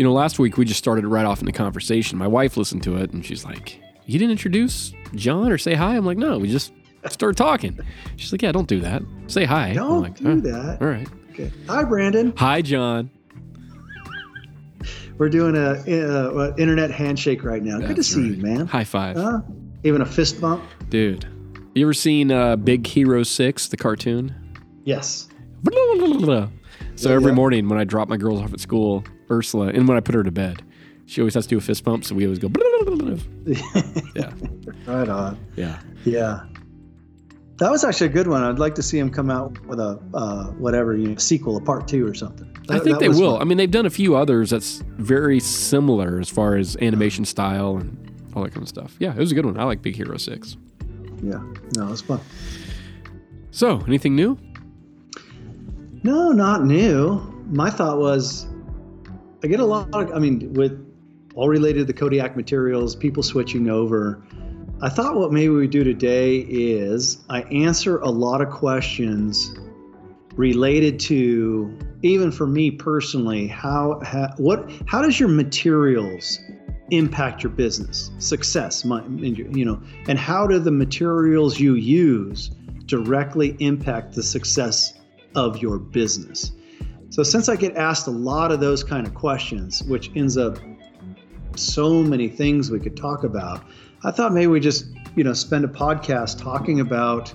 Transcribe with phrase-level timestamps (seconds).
[0.00, 2.16] You know, last week we just started right off in the conversation.
[2.16, 5.94] My wife listened to it and she's like, You didn't introduce Jon or say hi?
[5.94, 6.72] I'm like, No, we just
[7.10, 7.78] started talking.
[8.16, 9.02] She's like, Yeah, don't do that.
[9.26, 9.68] Say hi.
[9.68, 10.80] I'm Don't like, do "All- that.
[10.80, 11.06] All right.
[11.32, 11.52] Okay.
[11.68, 12.32] Hi, Brandon.
[12.38, 13.10] Hi, Jon.
[15.18, 17.78] We're doing a, uh uh internet handshake right now.
[17.80, 18.38] Good to see right.
[18.38, 18.66] you, man.
[18.68, 19.16] High five.
[19.16, 19.42] Huh?
[19.84, 20.64] Even a fist bump?
[20.88, 21.26] Dude.
[21.74, 24.34] You ever seen uh, Big Hero 6, the cartoon?
[24.84, 25.28] Yes.
[26.96, 30.00] So every morning when I drop my girls off at school, Ursula, and when I
[30.00, 30.62] put her to bed,
[31.06, 32.04] she always has to do a fist bump.
[32.04, 32.48] So we always go,
[34.14, 34.30] yeah,
[34.86, 35.38] Right on.
[35.56, 35.80] yeah.
[36.04, 36.40] Yeah.
[37.58, 38.42] That was actually a good one.
[38.42, 41.60] I'd like to see him come out with a uh, whatever you know, sequel, a
[41.60, 42.46] part two or something.
[42.70, 43.32] I That- think that they will.
[43.34, 43.42] fun.
[43.42, 47.76] I mean, they've done a few others that's very similar as far as animation style
[47.76, 47.96] and
[48.34, 48.96] all that kind of stuff.
[48.98, 49.58] Yeah, it was a good one.
[49.58, 50.56] I like Big Hero 6.
[51.22, 51.42] Yeah.
[51.76, 52.20] No, it was fun.
[53.50, 54.38] So, anything new?
[56.02, 57.20] No, not new.
[57.50, 58.46] My thought was,
[59.42, 59.88] I get a lot.
[59.94, 60.86] Of, I mean, with
[61.34, 64.22] all related to the Kodiak materials, people switching over.
[64.82, 69.54] I thought what maybe we do today is I answer a lot of questions
[70.36, 76.38] related to even for me personally how, how what how does your materials
[76.90, 82.50] impact your business success my, you know and how do the materials you use
[82.86, 84.94] directly impact the success
[85.34, 86.52] of your business
[87.10, 90.58] so since i get asked a lot of those kind of questions which ends up
[91.56, 93.62] so many things we could talk about
[94.04, 94.86] i thought maybe we just
[95.16, 97.34] you know spend a podcast talking about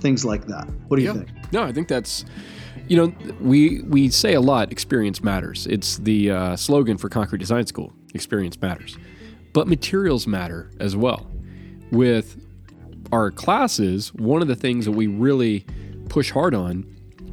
[0.00, 2.24] things like that what do you think No, I think that's,
[2.88, 4.70] you know, we we say a lot.
[4.70, 5.66] Experience matters.
[5.66, 7.92] It's the uh, slogan for Concrete Design School.
[8.14, 8.98] Experience matters,
[9.52, 11.26] but materials matter as well.
[11.90, 12.36] With
[13.12, 15.64] our classes, one of the things that we really
[16.10, 16.84] push hard on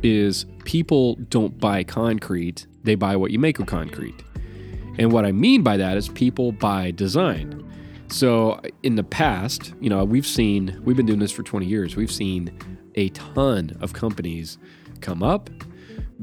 [0.02, 4.24] is people don't buy concrete; they buy what you make with concrete.
[4.98, 7.62] And what I mean by that is people buy design.
[8.08, 11.96] So in the past, you know, we've seen we've been doing this for 20 years.
[11.96, 12.58] We've seen
[12.96, 14.58] a ton of companies
[15.02, 15.50] come up,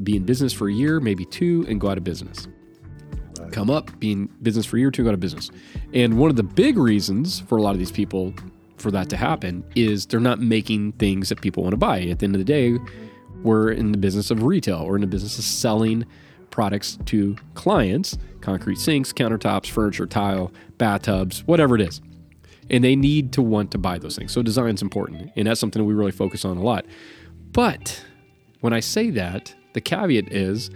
[0.03, 2.49] be in business for a year, maybe two, and go out of business.
[3.51, 5.51] Come up, be in business for a year or two, go out of business.
[5.93, 8.33] And one of the big reasons for a lot of these people
[8.79, 12.01] for that to happen is they're not making things that people want to buy.
[12.03, 12.79] At the end of the day,
[13.43, 14.87] we're in the business of retail.
[14.87, 16.07] We're in the business of selling
[16.51, 22.01] products to clients concrete sinks, countertops, furniture, tile, bathtubs, whatever it is.
[22.69, 24.33] And they need to want to buy those things.
[24.33, 25.31] So design's important.
[25.37, 26.85] And that's something we really focus on a lot.
[27.53, 28.05] But
[28.61, 30.71] when I say that, the caveat is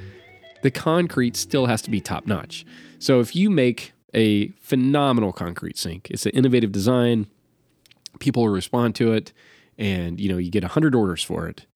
[0.62, 2.65] the concrete still has to be top notch.
[2.98, 7.27] So if you make a phenomenal concrete sink, it's an innovative design,
[8.19, 9.33] people respond to it,
[9.78, 11.66] and you know you get 100 orders for it.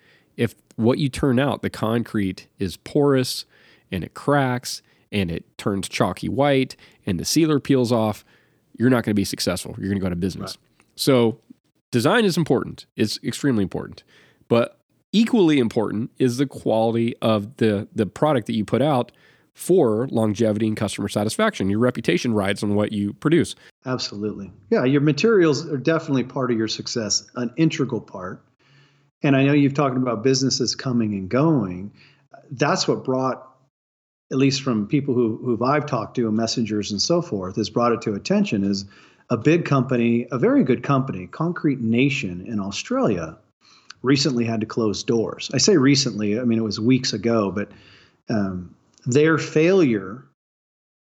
[0.40, 3.44] If what you turn out, the concrete is porous
[3.92, 4.80] and it cracks
[5.12, 8.24] and it turns chalky white and the sealer peels off,
[8.78, 9.74] you're not going to be successful.
[9.76, 10.56] You're going to go out of business.
[10.96, 11.38] So
[11.90, 12.86] design is important.
[12.96, 14.02] It's extremely important.
[14.48, 14.78] But
[15.12, 19.12] equally important is the quality of the the product that you put out
[19.52, 21.68] for longevity and customer satisfaction.
[21.68, 23.54] Your reputation rides on what you produce.
[23.84, 24.50] Absolutely.
[24.70, 28.42] Yeah, your materials are definitely part of your success, an integral part.
[29.22, 31.92] And I know you've talked about businesses coming and going.
[32.50, 33.46] That's what brought,
[34.32, 37.70] at least from people who who I've talked to, and messengers and so forth, has
[37.70, 38.84] brought it to attention is
[39.28, 43.36] a big company, a very good company, Concrete Nation in Australia,
[44.02, 45.50] recently had to close doors.
[45.54, 47.70] I say recently, I mean it was weeks ago, but
[48.28, 48.74] um,
[49.06, 50.24] their failure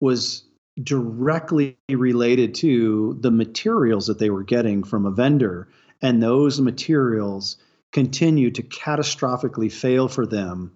[0.01, 0.45] was
[0.83, 5.69] directly related to the materials that they were getting from a vendor
[6.03, 7.57] and those materials
[7.93, 10.73] continue to catastrophically fail for them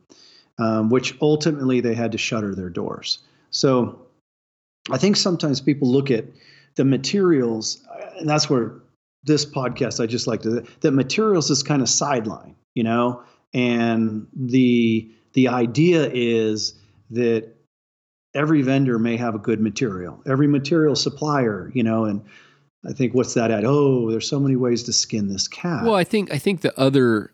[0.58, 3.18] um, which ultimately they had to shutter their doors.
[3.50, 4.00] So
[4.90, 6.26] i think sometimes people look at
[6.74, 7.82] the materials
[8.18, 8.74] and that's where
[9.22, 13.22] this podcast i just like to that materials is kind of sideline you know?
[13.52, 16.74] And the the idea is
[17.10, 17.48] that
[18.34, 22.24] every vendor may have a good material every material supplier you know and
[22.88, 25.94] i think what's that at oh there's so many ways to skin this cat Well,
[25.94, 27.30] I think I think the other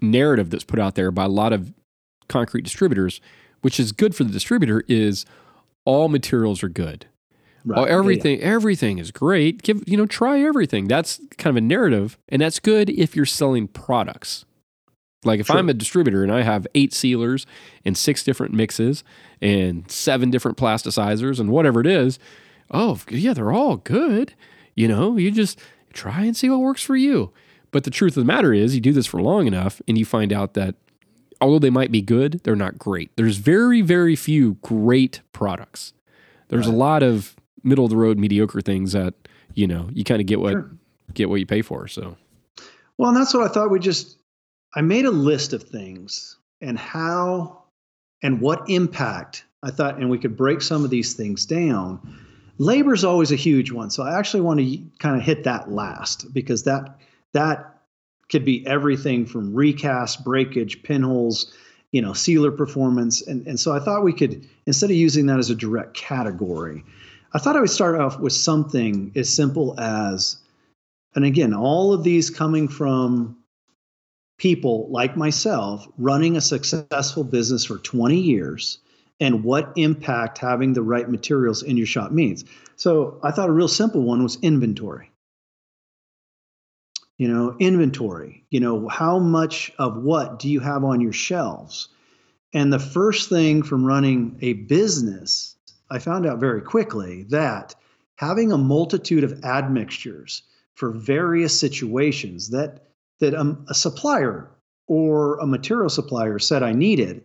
[0.00, 1.72] narrative that's put out there by a lot of
[2.28, 3.20] concrete distributors,
[3.60, 5.26] which is good for the distributor, is
[5.84, 7.06] all materials are good.
[7.64, 7.76] Right.
[7.76, 7.98] Well, Yeah, yeah.
[7.98, 9.62] everything everything is great.
[9.62, 10.88] Give you know, try everything.
[10.88, 14.44] That's kind of a narrative, and that's good if you're selling products.
[15.22, 15.58] Like if Sure.
[15.58, 17.44] I'm a distributor and I have eight sealers
[17.84, 19.04] and six different mixes
[19.42, 22.18] and seven different plasticizers and whatever it is,
[22.70, 24.32] oh yeah, they're all good.
[24.74, 25.58] You know, you just
[25.92, 27.32] try and see what works for you.
[27.70, 30.04] But the truth of the matter is, you do this for long enough and you
[30.04, 30.74] find out that
[31.40, 33.10] although they might be good, they're not great.
[33.16, 35.92] There's very, very few great products.
[36.48, 36.74] There's right.
[36.74, 39.14] a lot of middle of the road mediocre things that
[39.54, 40.70] you know you kind of get what sure.
[41.14, 41.86] get what you pay for.
[41.88, 42.16] So,
[42.98, 43.70] well, and that's what I thought.
[43.70, 44.18] We just
[44.74, 47.62] I made a list of things and how
[48.22, 52.18] and what impact I thought, and we could break some of these things down.
[52.60, 55.72] Labor is always a huge one, so I actually want to kind of hit that
[55.72, 57.00] last because that
[57.32, 57.80] that
[58.28, 61.54] could be everything from recast, breakage, pinholes,
[61.90, 65.38] you know, sealer performance, and and so I thought we could instead of using that
[65.38, 66.84] as a direct category,
[67.32, 70.36] I thought I would start off with something as simple as,
[71.14, 73.38] and again, all of these coming from
[74.36, 78.80] people like myself running a successful business for 20 years
[79.20, 82.44] and what impact having the right materials in your shop means.
[82.76, 85.10] So I thought a real simple one was inventory.
[87.18, 91.88] You know, inventory, you know, how much of what do you have on your shelves?
[92.54, 95.54] And the first thing from running a business
[95.90, 97.74] I found out very quickly that
[98.16, 100.42] having a multitude of admixtures
[100.74, 102.86] for various situations that
[103.18, 104.48] that a, a supplier
[104.86, 107.24] or a material supplier said I needed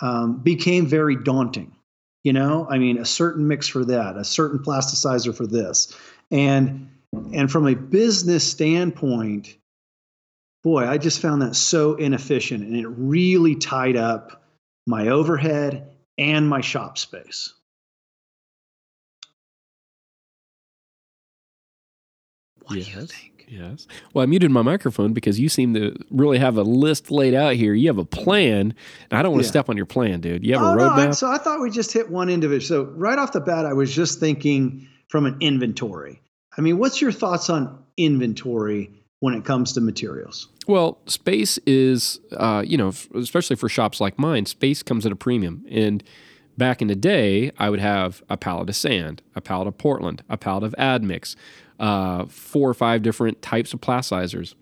[0.00, 1.74] um, became very daunting.
[2.22, 5.96] You know, I mean, a certain mix for that, a certain plasticizer for this,
[6.30, 6.90] and
[7.32, 9.56] and from a business standpoint,
[10.62, 14.42] boy, I just found that so inefficient, and it really tied up
[14.86, 17.54] my overhead and my shop space.
[22.64, 22.86] What yes.
[22.86, 23.39] do you think?
[23.50, 23.88] Yes.
[24.14, 27.54] Well, I muted my microphone because you seem to really have a list laid out
[27.54, 27.74] here.
[27.74, 28.74] You have a plan,
[29.10, 29.50] and I don't want to yeah.
[29.50, 30.46] step on your plan, dude.
[30.46, 31.06] You have oh, a roadmap.
[31.06, 32.84] No, so I thought we just hit one individual.
[32.86, 36.22] So right off the bat, I was just thinking from an inventory.
[36.56, 40.48] I mean, what's your thoughts on inventory when it comes to materials?
[40.68, 45.16] Well, space is, uh, you know, especially for shops like mine, space comes at a
[45.16, 45.64] premium.
[45.68, 46.04] And
[46.56, 50.22] back in the day, I would have a pallet of sand, a pallet of Portland,
[50.28, 51.34] a pallet of Admix,
[51.80, 54.54] uh, four or five different types of plasticizers.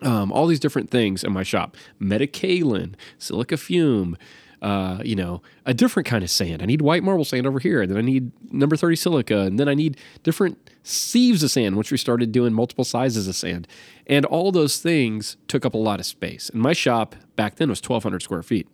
[0.00, 4.16] Um, all these different things in my shop metakaolin, silica fume,
[4.62, 6.62] uh, you know, a different kind of sand.
[6.62, 7.82] I need white marble sand over here.
[7.82, 9.40] and Then I need number 30 silica.
[9.40, 13.36] And then I need different sieves of sand, which we started doing multiple sizes of
[13.36, 13.68] sand.
[14.06, 16.48] And all those things took up a lot of space.
[16.48, 18.68] And my shop back then was 1,200 square feet.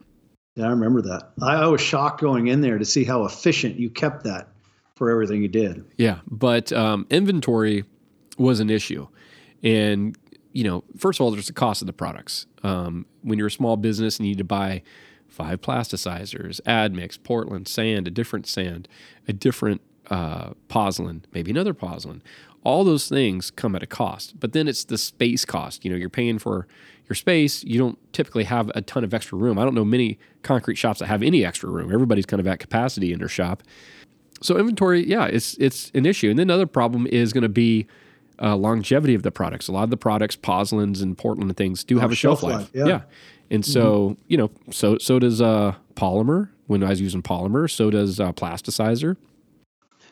[0.56, 1.30] Yeah, I remember that.
[1.42, 4.48] I, I was shocked going in there to see how efficient you kept that
[4.98, 5.84] for everything you did.
[5.96, 7.84] Yeah, but um, inventory
[8.36, 9.06] was an issue,
[9.62, 10.16] and
[10.52, 12.46] you know, first of all, there's the cost of the products.
[12.62, 14.82] Um, when you're a small business and you need to buy
[15.28, 18.88] five plasticizers, Admix, Portland, sand, a different sand,
[19.28, 19.80] a different
[20.10, 22.20] uh, Pozzolan, maybe another Pozzolan.
[22.64, 25.84] All those things come at a cost, but then it's the space cost.
[25.84, 26.66] You know, you're paying for
[27.08, 27.62] your space.
[27.62, 29.58] You don't typically have a ton of extra room.
[29.58, 31.92] I don't know many concrete shops that have any extra room.
[31.92, 33.62] Everybody's kind of at capacity in their shop
[34.40, 36.30] so inventory, yeah, it's it's an issue.
[36.30, 37.86] And then another problem is going to be
[38.40, 39.68] uh, longevity of the products.
[39.68, 42.42] A lot of the products, Pozzolans and Portland and things, do oh, have a shelf,
[42.42, 42.54] life.
[42.54, 42.70] life.
[42.72, 42.86] Yeah.
[42.86, 43.00] yeah.
[43.50, 44.22] And so, mm-hmm.
[44.28, 46.50] you know, so so does uh, polymer.
[46.66, 49.16] When I was using polymer, so does uh, plasticizer.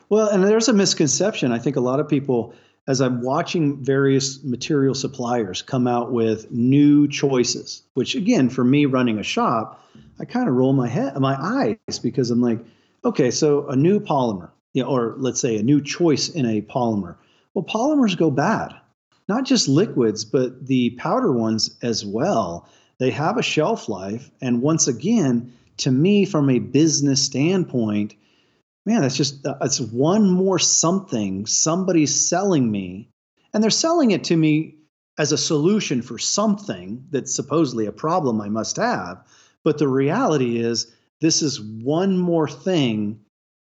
[0.09, 1.51] Well, and there's a misconception.
[1.51, 2.55] I think a lot of people,
[2.87, 8.85] as I'm watching various material suppliers come out with new choices, which again, for me
[8.85, 9.87] running a shop,
[10.19, 12.59] I kind of roll my head, my eyes because I'm like,
[13.07, 16.61] Okay, so a new polymer, you know, or let's say a new choice in a
[16.61, 17.15] polymer.
[17.53, 18.75] Well, polymers go bad,
[19.29, 22.67] not just liquids, but the powder ones as well.
[22.99, 24.29] They have a shelf life.
[24.41, 28.13] And once again, to me, from a business standpoint,
[28.85, 33.07] man, that's just uh, it's one more something somebody's selling me,
[33.53, 34.75] and they're selling it to me
[35.17, 39.25] as a solution for something that's supposedly a problem I must have.
[39.63, 43.19] But the reality is this is one more thing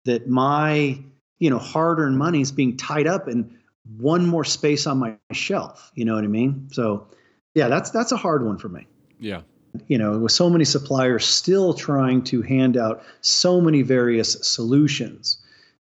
[0.05, 0.99] that my
[1.39, 3.59] you know hard-earned money is being tied up in
[3.99, 5.91] one more space on my shelf.
[5.95, 6.69] You know what i mean?
[6.73, 7.09] So
[7.55, 8.87] yeah that's that's a hard one for me.
[9.19, 9.43] Yeah.
[9.89, 15.39] You know with so many suppliers still trying to hand out so many various solutions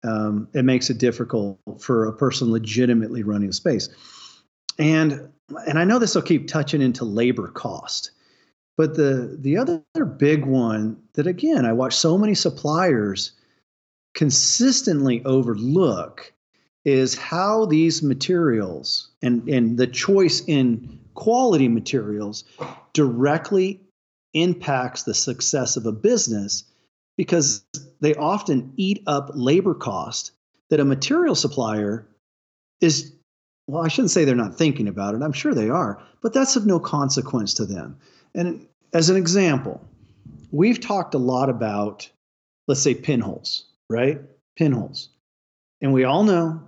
[0.05, 3.88] um, it makes it difficult for a person legitimately running a space.
[4.77, 5.29] And
[5.67, 8.12] and i know this will keep touching into labor cost
[8.77, 13.32] but the the other big one that again I watch so many suppliers
[14.13, 16.34] consistently overlook
[16.86, 22.44] is how these materials and, and the choice in quality materials
[22.94, 23.80] directly
[24.34, 26.65] impacts the success of a business
[27.18, 27.63] because
[28.01, 30.32] they often eat up labor cost
[30.70, 32.06] that a material supplier
[32.82, 33.13] is
[33.68, 35.22] well i shouldn't say they're not thinking about it.
[35.22, 37.98] I'm sure they are but that's of no consequence to them
[38.35, 39.81] and as an example,
[40.51, 42.09] we've talked a lot about,
[42.67, 44.21] let's say, pinholes, right?
[44.55, 45.09] Pinholes.
[45.81, 46.61] And we all know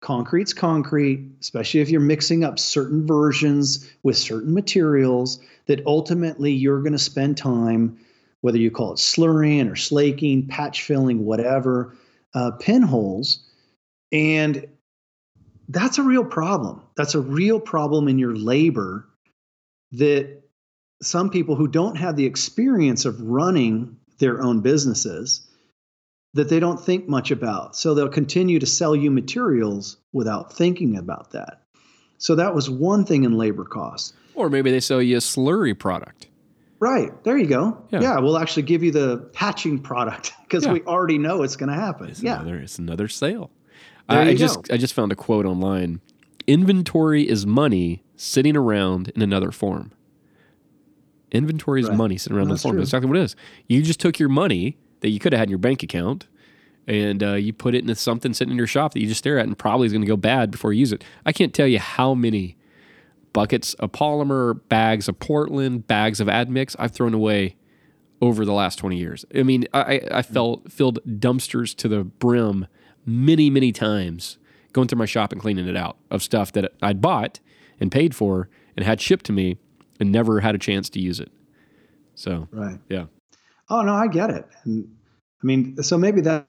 [0.00, 6.80] concrete's concrete, especially if you're mixing up certain versions with certain materials, that ultimately you're
[6.80, 7.98] going to spend time,
[8.40, 11.94] whether you call it slurrying or slaking, patch filling, whatever,
[12.34, 13.48] uh, pinholes.
[14.10, 14.66] And
[15.68, 16.82] that's a real problem.
[16.96, 19.06] That's a real problem in your labor
[19.92, 20.41] that
[21.02, 25.48] some people who don't have the experience of running their own businesses
[26.34, 27.76] that they don't think much about.
[27.76, 31.62] So they'll continue to sell you materials without thinking about that.
[32.18, 34.14] So that was one thing in labor costs.
[34.34, 36.28] Or maybe they sell you a slurry product.
[36.78, 37.22] Right.
[37.24, 37.84] There you go.
[37.90, 40.72] Yeah, yeah we'll actually give you the patching product because yeah.
[40.72, 42.08] we already know it's going to happen.
[42.08, 42.40] It's yeah.
[42.40, 43.50] Another, it's another sale.
[44.08, 46.00] I, I just I just found a quote online.
[46.46, 49.92] Inventory is money sitting around in another form.
[51.32, 51.96] Inventory is right.
[51.96, 52.76] money sitting around another form.
[52.76, 53.36] That's exactly what it is.
[53.66, 56.28] You just took your money that you could have had in your bank account
[56.86, 59.38] and uh, you put it into something sitting in your shop that you just stare
[59.38, 61.02] at and probably is going to go bad before you use it.
[61.24, 62.56] I can't tell you how many
[63.32, 67.56] buckets of polymer, bags of Portland, bags of Admix I've thrown away
[68.20, 69.24] over the last 20 years.
[69.34, 72.66] I mean, I, I felt filled dumpsters to the brim
[73.06, 74.38] many, many times
[74.72, 77.40] going through my shop and cleaning it out of stuff that I'd bought
[77.80, 79.58] and paid for and had shipped to me
[80.00, 81.30] and never had a chance to use it.
[82.14, 82.78] So, right.
[82.88, 83.06] Yeah.
[83.68, 84.46] Oh, no, I get it.
[84.64, 84.88] And
[85.42, 86.46] I mean, so maybe that,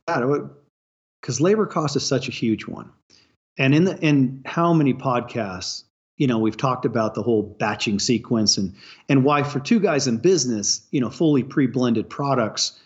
[1.21, 2.91] because labor cost is such a huge one.
[3.57, 5.83] And in the, in how many podcasts,
[6.17, 8.73] you know, we've talked about the whole batching sequence and,
[9.09, 12.79] and why for two guys in business, you know, fully pre-blended products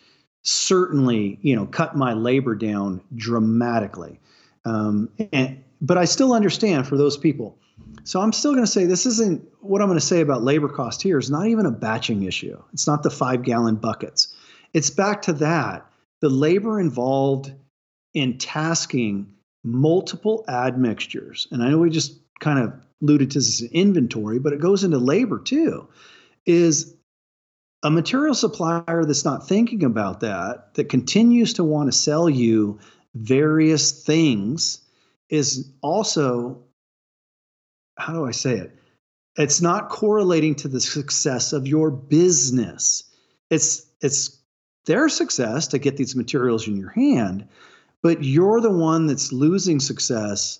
[0.43, 4.19] certainly, you know, cut my labor down dramatically.
[4.65, 7.57] Um, and, but I still understand for those people.
[8.03, 10.69] So I'm still going to say this isn't what I'm going to say about labor
[10.69, 12.61] cost here is not even a batching issue.
[12.73, 14.33] It's not the five gallon buckets.
[14.73, 15.85] It's back to that.
[16.21, 17.51] The labor involved
[18.13, 21.47] in tasking multiple admixtures.
[21.51, 24.97] And I know we just kind of alluded to this inventory, but it goes into
[24.97, 25.87] labor too.
[26.45, 26.95] Is
[27.83, 32.79] a material supplier that's not thinking about that, that continues to want to sell you
[33.13, 34.81] various things,
[35.29, 36.63] is also,
[37.97, 38.71] how do I say it?
[39.35, 43.03] It's not correlating to the success of your business.
[43.49, 44.37] It's it's
[44.85, 47.47] their success to get these materials in your hand,
[48.01, 50.59] but you're the one that's losing success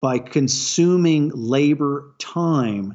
[0.00, 2.94] by consuming labor time.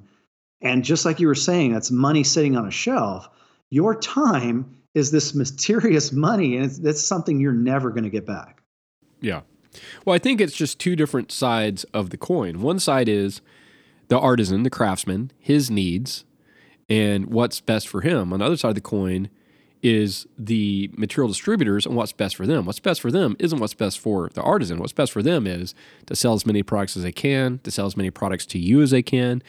[0.61, 3.29] And just like you were saying, that's money sitting on a shelf
[3.71, 8.61] your time is this mysterious money, and that's something you're never going to get back.
[9.21, 9.41] Yeah.
[10.05, 12.61] Well, I think it's just two different sides of the coin.
[12.61, 13.41] One side is
[14.11, 16.25] the artisan, the craftsman, his needs,
[16.89, 18.33] and what's best for him.
[18.33, 19.29] On the other side of the coin
[19.81, 22.65] is the material distributors and what's best for them.
[22.65, 24.79] What's best for them isn't what's best for the artisan.
[24.79, 25.73] What's best for them is
[26.07, 28.81] to sell as many products as they can, to sell as many products to you
[28.81, 29.41] as they can,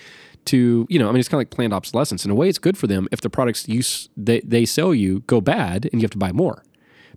[0.45, 2.59] to you know i mean it's kind of like planned obsolescence in a way it's
[2.59, 3.81] good for them if the products you
[4.16, 6.64] they, they sell you go bad and you have to buy more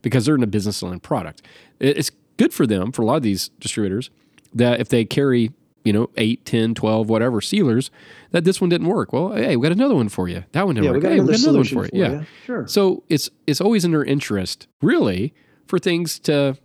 [0.03, 1.41] because they're in a business selling product
[1.79, 4.11] it's good for them for a lot of these distributors
[4.53, 5.51] that if they carry
[5.85, 7.91] you know 8 10 12 whatever sealers
[8.31, 10.75] that this one didn't work well hey we got another one for you that one
[10.75, 12.67] didn't yeah, work we got, hey, we got another one for you for yeah sure
[12.67, 15.33] so it's it's always in their interest really
[15.67, 16.57] for things to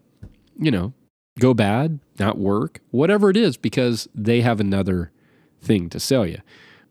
[0.58, 0.92] you know
[1.38, 5.12] go bad not work whatever it is because they have another
[5.62, 6.38] thing to sell you.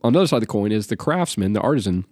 [0.03, 2.05] On the other side of the coin is the craftsman, the artisan,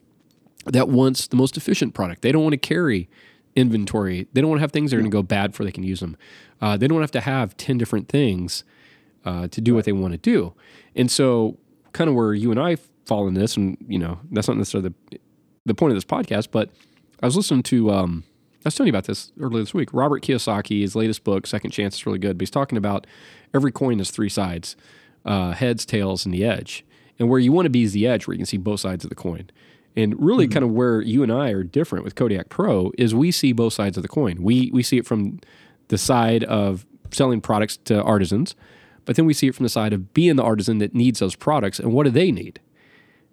[0.65, 2.21] that wants the most efficient product.
[2.21, 3.09] They don't want to carry
[3.55, 4.27] inventory.
[4.33, 5.83] They don't want to have things that are going to go bad before they can
[5.83, 6.17] use them.
[6.61, 8.63] Uh, they don't have to have 10 different things
[9.25, 10.53] uh, to do what they want to do.
[10.95, 11.57] And so,
[11.93, 14.93] kind of where you and I fall in this, and you know, that's not necessarily
[15.09, 15.19] the,
[15.65, 16.69] the point of this podcast, but
[17.21, 18.23] I was listening to, um,
[18.65, 19.89] I was telling you about this earlier this week.
[19.93, 23.07] Robert Kiyosaki, his latest book, Second Chance, is really good, but he's talking about
[23.53, 24.75] every coin has three sides
[25.25, 26.85] uh, heads, tails, and the edge.
[27.19, 29.03] And where you want to be is the edge, where you can see both sides
[29.03, 29.49] of the coin.
[29.95, 30.53] And really, mm-hmm.
[30.53, 33.73] kind of where you and I are different with Kodiak Pro is we see both
[33.73, 34.41] sides of the coin.
[34.41, 35.39] We we see it from
[35.87, 38.55] the side of selling products to artisans,
[39.07, 41.33] but then we see it from the side of being the artisan that needs those
[41.33, 42.59] products and what do they need?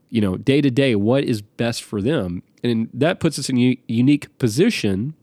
[0.08, 2.44] You know, day to day, what is best for them?
[2.62, 5.14] And that puts us in a unique position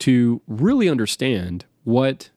[0.00, 2.30] to really understand what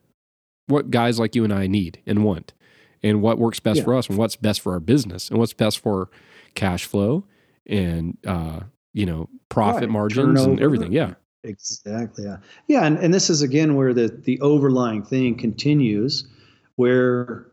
[0.67, 2.53] what guys like you and I need and want
[3.01, 3.83] and what works best yeah.
[3.85, 6.09] for us and what's best for our business and what's best for
[6.55, 7.23] cash flow
[7.65, 8.59] and uh,
[8.93, 9.89] you know profit right.
[9.89, 10.51] margins Turnover.
[10.51, 10.91] and everything.
[10.91, 11.13] Yeah,
[11.45, 12.25] exactly.
[12.25, 16.27] Yeah, yeah, and, and this is again where the the overlying thing continues,
[16.79, 17.45] where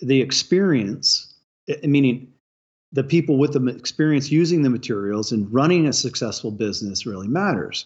[0.00, 1.34] the experience,
[1.68, 2.32] eh, meaning
[2.92, 7.84] the people with the experience using the materials and running a successful business really matters.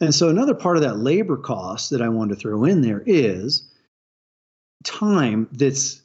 [0.00, 3.02] And so, another part of that labor cost that I wanted to throw in there
[3.04, 3.68] is
[4.84, 6.00] time that's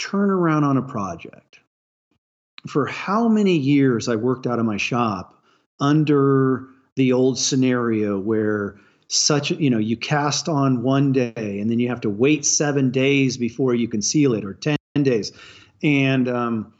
[0.00, 1.58] turnaround on a project.
[2.66, 5.38] For how many years I worked out of my shop
[5.80, 8.78] under the old scenario where
[9.12, 12.90] such you know you cast on one day and then you have to wait seven
[12.90, 15.32] days before you can seal it or 10 days.
[15.82, 16.72] And um,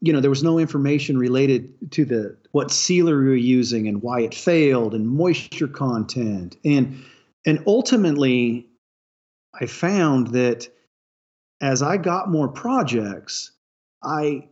[0.00, 4.02] you know there was no information related to the what sealer you were using and
[4.02, 6.56] why it failed and moisture content.
[6.64, 7.04] And
[7.46, 8.66] and ultimately
[9.60, 10.68] i found that
[11.60, 13.52] as i got more projects
[14.02, 14.46] i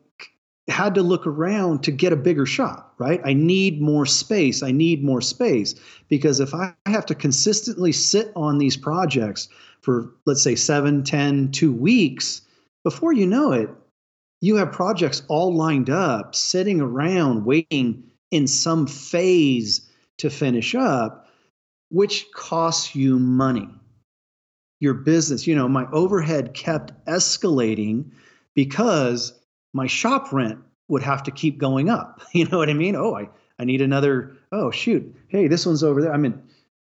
[0.68, 3.20] had to look around to get a bigger shop right?
[3.24, 4.62] I need more space.
[4.62, 5.74] I need more space.
[6.08, 9.48] Because if i have to consistently sit on these projects
[9.82, 12.42] for let's say 7 10 2 weeks
[12.84, 13.68] before you know it
[14.42, 21.28] you have projects all lined up, sitting around waiting in some phase to finish up,
[21.90, 23.68] which costs you money.
[24.78, 28.10] Your business, you know, my overhead kept escalating
[28.54, 29.32] because
[29.76, 32.22] my shop rent would have to keep going up.
[32.32, 32.96] You know what I mean?
[32.96, 33.28] Oh, I,
[33.58, 35.14] I need another, oh, shoot.
[35.28, 36.12] Hey, this one's over there.
[36.12, 36.42] I'm in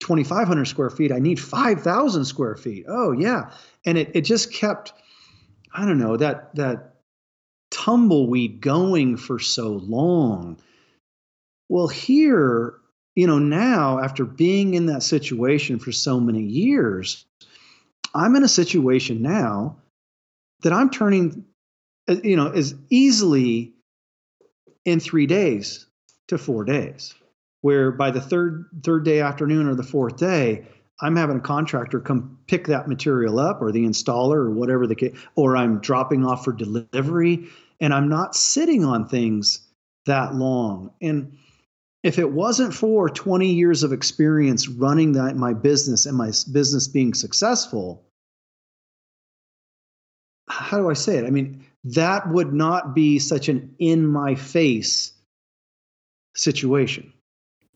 [0.01, 1.11] 2,500 square feet.
[1.11, 2.85] I need 5,000 square feet.
[2.87, 3.51] Oh, yeah.
[3.85, 4.93] And it, it just kept,
[5.73, 6.95] I don't know, that, that
[7.71, 10.57] tumbleweed going for so long.
[11.69, 12.75] Well, here,
[13.15, 17.25] you know, now after being in that situation for so many years,
[18.13, 19.77] I'm in a situation now
[20.61, 21.45] that I'm turning,
[22.07, 23.73] you know, as easily
[24.85, 25.85] in three days
[26.27, 27.13] to four days,
[27.61, 30.67] where by the third third day afternoon or the fourth day,
[31.01, 34.95] I'm having a contractor come pick that material up or the installer or whatever the
[34.95, 37.47] case, or I'm dropping off for delivery
[37.79, 39.67] and I'm not sitting on things
[40.05, 40.91] that long.
[41.01, 41.37] And
[42.03, 46.87] if it wasn't for 20 years of experience running that, my business and my business
[46.87, 48.05] being successful,
[50.49, 51.25] how do I say it?
[51.25, 55.13] I mean, that would not be such an in my face
[56.35, 57.11] situation.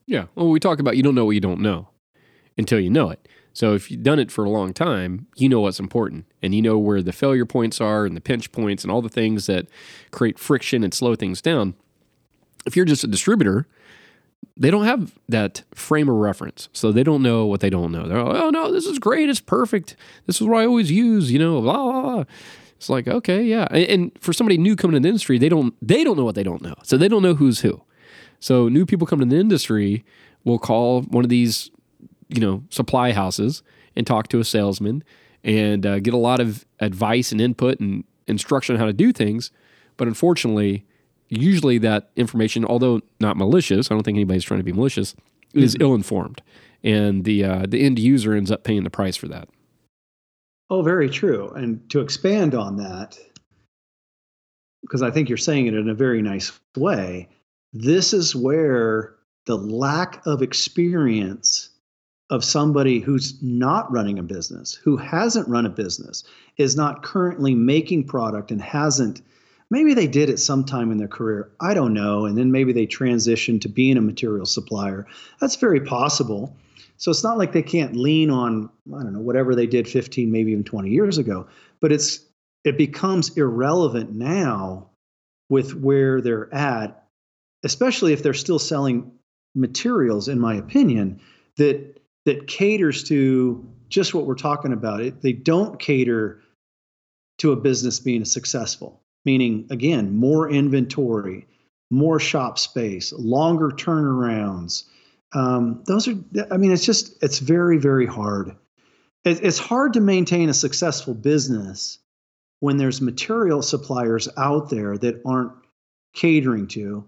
[0.05, 0.25] Yeah.
[0.35, 1.89] Well, we talk about you don't know what you don't know
[2.57, 3.27] until you know it.
[3.53, 6.61] So if you've done it for a long time, you know what's important and you
[6.61, 9.65] know where the failure points are and the pinch points and all the things that
[10.11, 11.73] create friction and slow things down.
[12.65, 13.67] If you're just a distributor,
[14.55, 16.69] they don't have that frame of reference.
[16.71, 18.07] So they don't know what they don't know.
[18.07, 19.27] They're like, oh no, this is great.
[19.27, 19.95] It's perfect.
[20.27, 22.23] This is what I always use, you know, blah, blah, blah.
[22.77, 23.65] It's like, okay, yeah.
[23.71, 26.43] And for somebody new coming to the industry, they don't they don't know what they
[26.43, 26.75] don't know.
[26.83, 27.81] So they don't know who's who.
[28.39, 30.05] So new people coming to the industry
[30.43, 31.71] will call one of these
[32.29, 33.63] you know supply houses
[33.95, 35.03] and talk to a salesman
[35.43, 39.11] and uh, get a lot of advice and input and instruction on how to do
[39.11, 39.51] things.
[39.95, 40.85] But unfortunately,
[41.29, 45.63] usually that information, although not malicious, I don't think anybody's trying to be malicious, mm-hmm.
[45.63, 46.43] is ill informed,
[46.83, 49.49] and the uh, the end user ends up paying the price for that.
[50.69, 51.49] Oh, very true.
[51.51, 53.17] And to expand on that,
[54.81, 57.29] because I think you're saying it in a very nice way,
[57.73, 61.69] this is where the lack of experience
[62.29, 66.25] of somebody who's not running a business, who hasn't run a business,
[66.57, 69.21] is not currently making product and hasn't
[69.69, 71.51] maybe they did at some time in their career.
[71.59, 72.25] I don't know.
[72.25, 75.07] And then maybe they transitioned to being a material supplier.
[75.39, 76.55] That's very possible.
[76.97, 80.31] So it's not like they can't lean on i don't know whatever they did 15
[80.31, 81.47] maybe even 20 years ago.
[81.81, 82.25] But it's
[82.63, 84.89] it becomes irrelevant now
[85.49, 87.03] with where they're at
[87.63, 89.11] especially if they're still selling
[89.55, 91.19] materials in my opinion
[91.57, 95.01] that that caters to just what we're talking about.
[95.01, 96.41] It, they don't cater
[97.39, 101.47] to a business being successful, meaning, again, more inventory,
[101.89, 104.83] more shop space, longer turnarounds.
[105.33, 106.15] Um, those are,
[106.51, 108.55] I mean, it's just, it's very, very hard.
[109.25, 111.99] It, it's hard to maintain a successful business
[112.59, 115.51] when there's material suppliers out there that aren't
[116.13, 117.05] catering to.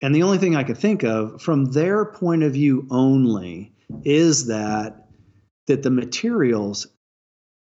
[0.00, 3.72] And the only thing I could think of from their point of view only
[4.04, 5.04] is that
[5.66, 6.86] that the materials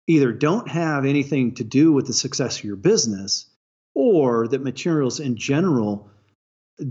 [0.10, 3.46] either don't have anything to do with the success of your business
[3.94, 6.10] or that materials in general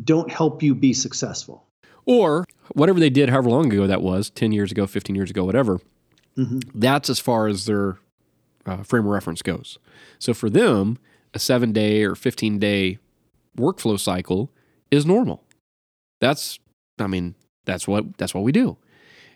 [0.05, 1.67] don't help you be successful.
[2.07, 5.43] Or whatever they did however long ago that was 10 years ago 15 years ago
[5.45, 5.81] whatever
[6.37, 6.59] mm-hmm.
[6.75, 7.99] that's as far as their
[8.67, 9.79] uh, frame of reference goes.
[10.19, 10.99] So for them
[11.35, 12.99] a seven day or 15 day
[13.57, 14.53] workflow cycle
[14.91, 15.43] is normal.
[16.21, 16.59] That's
[17.01, 18.77] i mean that's what that's what we do.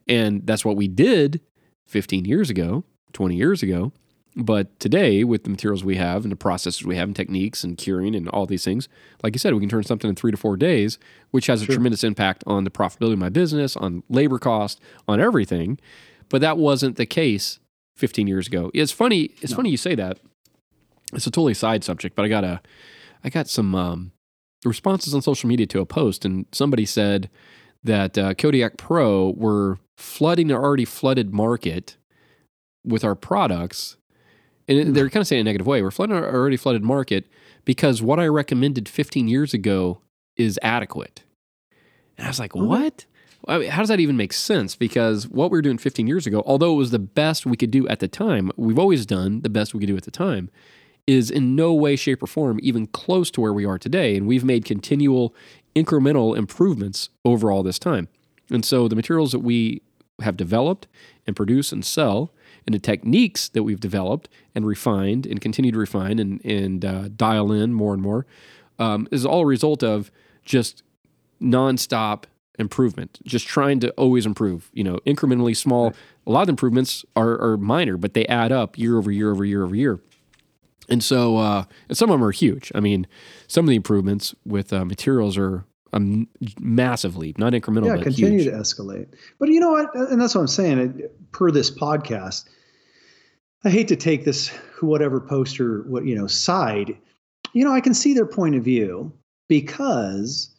[0.07, 1.40] And that's what we did
[1.87, 3.92] 15 years ago, 20 years ago.
[4.35, 7.77] But today, with the materials we have and the processes we have and techniques and
[7.77, 8.88] curing and all these things,
[9.22, 10.98] like you said, we can turn something in three to four days,
[11.33, 15.20] which has a tremendous impact on the profitability of my business, on labor cost, on
[15.20, 15.79] everything.
[16.31, 17.61] But that wasn't the case
[17.96, 18.70] 15 years ago.
[18.72, 19.35] It's funny.
[19.42, 20.18] It's funny you say that.
[21.12, 22.62] It's a totally side subject, but I got a,
[23.22, 24.12] I got some um,
[24.64, 27.29] responses on social media to a post, and somebody said
[27.85, 31.98] that uh, Kodiak Pro were flooding an already flooded market
[32.85, 33.97] with our products
[34.68, 35.12] and they're mm.
[35.12, 35.83] kind of saying in a negative way.
[35.83, 37.27] We're flooding our already flooded market
[37.64, 40.01] because what I recommended 15 years ago
[40.37, 41.23] is adequate.
[42.16, 42.66] And I was like, mm.
[42.66, 43.07] what?
[43.49, 44.77] I mean, how does that even make sense?
[44.77, 47.73] Because what we were doing 15 years ago, although it was the best we could
[47.73, 50.49] do at the time, we've always done the best we could do at the time,
[51.09, 54.16] is in no way, shape, or form even close to where we are today.
[54.16, 55.35] And we've made continual
[55.75, 58.07] incremental improvements over all this time.
[58.49, 59.83] And so the materials that we
[60.21, 60.87] have developed
[61.27, 62.33] and produce and sell
[62.66, 67.09] and the techniques that we've developed and refined and continue to refine and, and uh,
[67.16, 68.27] dial in more and more
[68.79, 70.11] um, is all a result of
[70.44, 70.83] just
[71.40, 72.25] nonstop
[72.59, 75.87] improvement, just trying to always improve, you know, incrementally small.
[75.87, 75.96] Right.
[76.27, 79.44] A lot of improvements are, are, minor, but they add up year over year over
[79.44, 80.01] year over year.
[80.88, 82.70] And so, uh, and some of them are huge.
[82.75, 83.07] I mean,
[83.46, 87.87] some of the improvements with uh, materials are um, leap, not incremental.
[87.87, 88.45] Yeah, continue huge.
[88.47, 89.09] to escalate.
[89.39, 89.95] But you know what?
[89.95, 91.03] And that's what I'm saying.
[91.33, 92.45] Per this podcast,
[93.65, 94.49] I hate to take this
[94.81, 96.97] whatever poster, what you know, side.
[97.53, 99.13] You know, I can see their point of view
[99.49, 100.55] because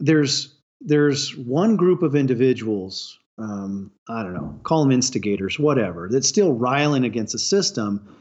[0.00, 3.18] there's there's one group of individuals.
[3.38, 8.16] Um, I don't know, call them instigators, whatever, that's still riling against the system,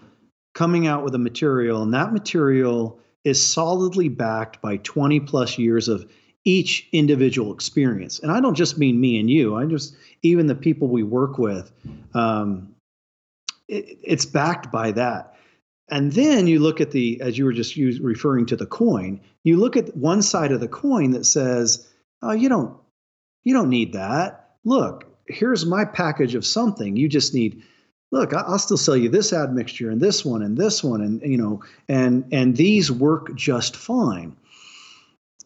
[0.54, 5.90] coming out with a material, and that material is solidly backed by 20 plus years
[5.90, 6.10] of
[6.46, 8.20] each individual experience.
[8.20, 11.38] And I don't just mean me and you, I just, even the people we work
[11.38, 11.70] with,
[12.13, 12.74] um,
[13.68, 15.36] it, it's backed by that.
[15.90, 19.20] And then you look at the, as you were just use, referring to the coin,
[19.44, 21.86] you look at one side of the coin that says,
[22.22, 22.78] oh, you don't,
[23.44, 24.56] you don't need that.
[24.63, 26.96] Look, here's my package of something.
[26.96, 27.63] You just need
[28.12, 31.38] look, I'll still sell you this admixture and this one and this one, and you
[31.38, 34.36] know, and and these work just fine.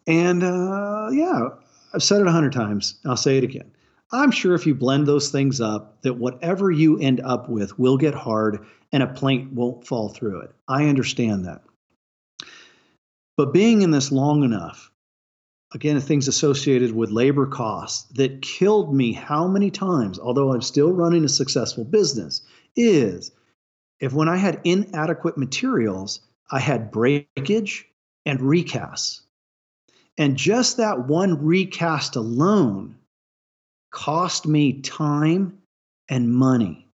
[0.07, 1.49] And uh, yeah,
[1.93, 2.99] I've said it a hundred times.
[3.05, 3.71] I'll say it again.
[4.13, 7.97] I'm sure if you blend those things up, that whatever you end up with will
[7.97, 10.51] get hard and a plank won't fall through it.
[10.67, 11.61] I understand that.
[13.37, 14.90] But being in this long enough,
[15.73, 20.91] again, things associated with labor costs that killed me how many times, although I'm still
[20.91, 22.41] running a successful business,
[22.75, 23.31] is
[23.99, 26.19] if when I had inadequate materials,
[26.51, 27.87] I had breakage
[28.25, 29.21] and recasts.
[30.17, 32.97] And just that one recast alone
[33.91, 35.59] cost me time
[36.09, 36.87] and money.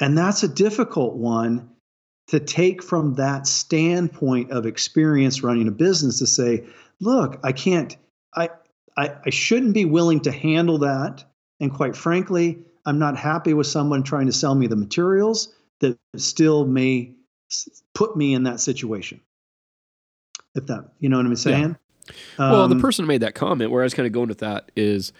[0.00, 1.70] And that's a difficult one
[2.28, 6.64] to take from that standpoint of experience running a business to say,
[7.04, 7.96] look, I can't,
[8.34, 8.50] I,
[8.96, 11.24] I, I shouldn't be willing to handle that.
[11.60, 15.98] And quite frankly, I'm not happy with someone trying to sell me the materials that
[16.16, 17.12] still may
[17.94, 19.20] put me in that situation.
[20.54, 21.76] If that, you know what I'm saying?
[22.08, 22.14] Yeah.
[22.38, 24.38] Well, the um, person who made that comment, where I was kind of going with
[24.38, 25.12] that, is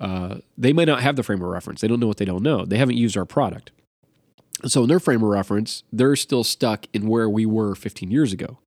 [0.00, 1.80] uh, they may not have the frame of reference.
[1.80, 2.64] They don't know what they don't know.
[2.64, 3.70] They haven't used our product.
[4.66, 8.32] So, in their frame of reference, they're still stuck in where we were 15 years
[8.32, 8.58] ago.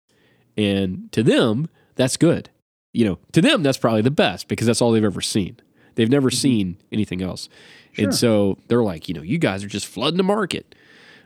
[0.57, 2.49] And to them, that's good.
[2.93, 5.57] You know, to them, that's probably the best because that's all they've ever seen.
[5.95, 6.37] They've never mm-hmm.
[6.37, 7.49] seen anything else.
[7.91, 8.05] Sure.
[8.05, 10.75] And so they're like, you know, you guys are just flooding the market.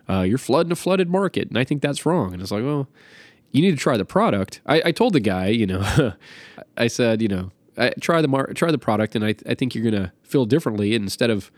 [0.10, 1.48] Uh, you're flooding a flooded market.
[1.48, 2.34] And I think that's wrong.
[2.34, 2.90] And it's like, well,
[3.52, 4.62] you need to try the product.
[4.66, 6.14] I, I told the guy, you know,
[6.78, 9.74] I said, you know, I, try the mar- try the product, and I, I think
[9.74, 10.96] you're going to feel differently.
[10.96, 11.52] And instead of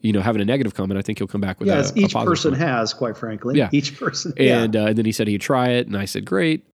[0.00, 2.14] you know having a negative comment, I think he'll come back with yeah, a, each
[2.14, 2.68] a person comment.
[2.68, 3.56] has, quite frankly.
[3.58, 4.32] Yeah, each person.
[4.36, 4.82] And, yeah.
[4.82, 6.66] uh, and then he said he'd try it, and I said, great.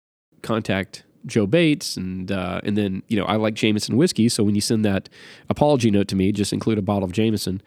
[0.42, 4.56] Contact Joe Bates, and uh, and then you know I like Jameson whiskey, so when
[4.56, 5.10] you send that
[5.50, 7.62] apology note to me, just include a bottle of Jameson,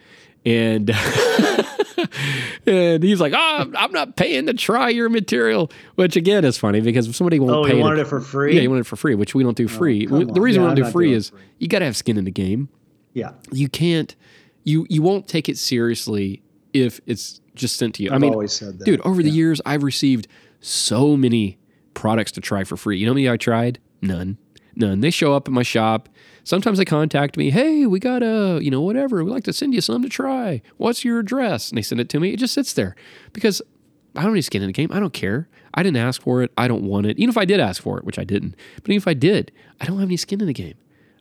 [0.44, 0.90] and
[2.66, 6.80] and he's like, "Oh, I'm not paying to try your material," which again is funny
[6.80, 8.54] because if somebody won't oh, pay, he wanted to, it for free.
[8.54, 10.06] Yeah, he wanted it for free, which we don't do oh, free.
[10.10, 11.40] Oh, the reason yeah, we don't do free is free.
[11.58, 12.68] you got to have skin in the game.
[13.12, 14.14] Yeah, you can't,
[14.64, 18.10] you you won't take it seriously if it's just sent to you.
[18.10, 19.00] I've I mean, always said that, dude.
[19.02, 19.30] Over yeah.
[19.30, 20.28] the years, I've received
[20.60, 21.58] so many
[21.94, 22.98] products to try for free.
[22.98, 23.78] You know how many I tried?
[24.02, 24.38] None.
[24.76, 25.00] None.
[25.00, 26.08] They show up at my shop.
[26.44, 29.22] Sometimes they contact me, hey, we got a, you know, whatever.
[29.22, 30.62] We'd like to send you some to try.
[30.76, 31.68] What's your address?
[31.68, 32.32] And they send it to me.
[32.32, 32.96] It just sits there
[33.32, 33.60] because
[34.16, 34.90] I don't need skin in the game.
[34.92, 35.48] I don't care.
[35.74, 36.50] I didn't ask for it.
[36.56, 37.18] I don't want it.
[37.18, 39.52] Even if I did ask for it, which I didn't, but even if I did,
[39.80, 40.74] I don't have any skin in the game.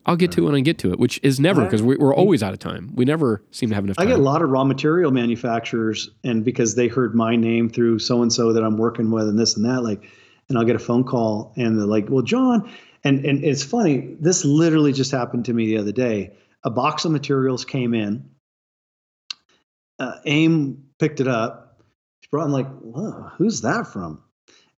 [0.06, 2.16] I'll get to it when I get to it, which is never because we, we're
[2.16, 2.92] always out of time.
[2.96, 6.44] We never seem to have enough I get a lot of raw material manufacturers, and
[6.44, 9.56] because they heard my name through so and so that I'm working with, and this
[9.56, 10.10] and that, like,
[10.50, 12.72] and I'll get a phone call, and they're like, "Well, Jon,"
[13.04, 14.16] and and it's funny.
[14.20, 16.34] This literally just happened to me the other day.
[16.64, 18.30] A box of materials came in.
[20.00, 21.82] Uh, AIM picked it up.
[22.22, 22.46] She brought.
[22.46, 24.24] I'm like, Whoa, "Who's that from?"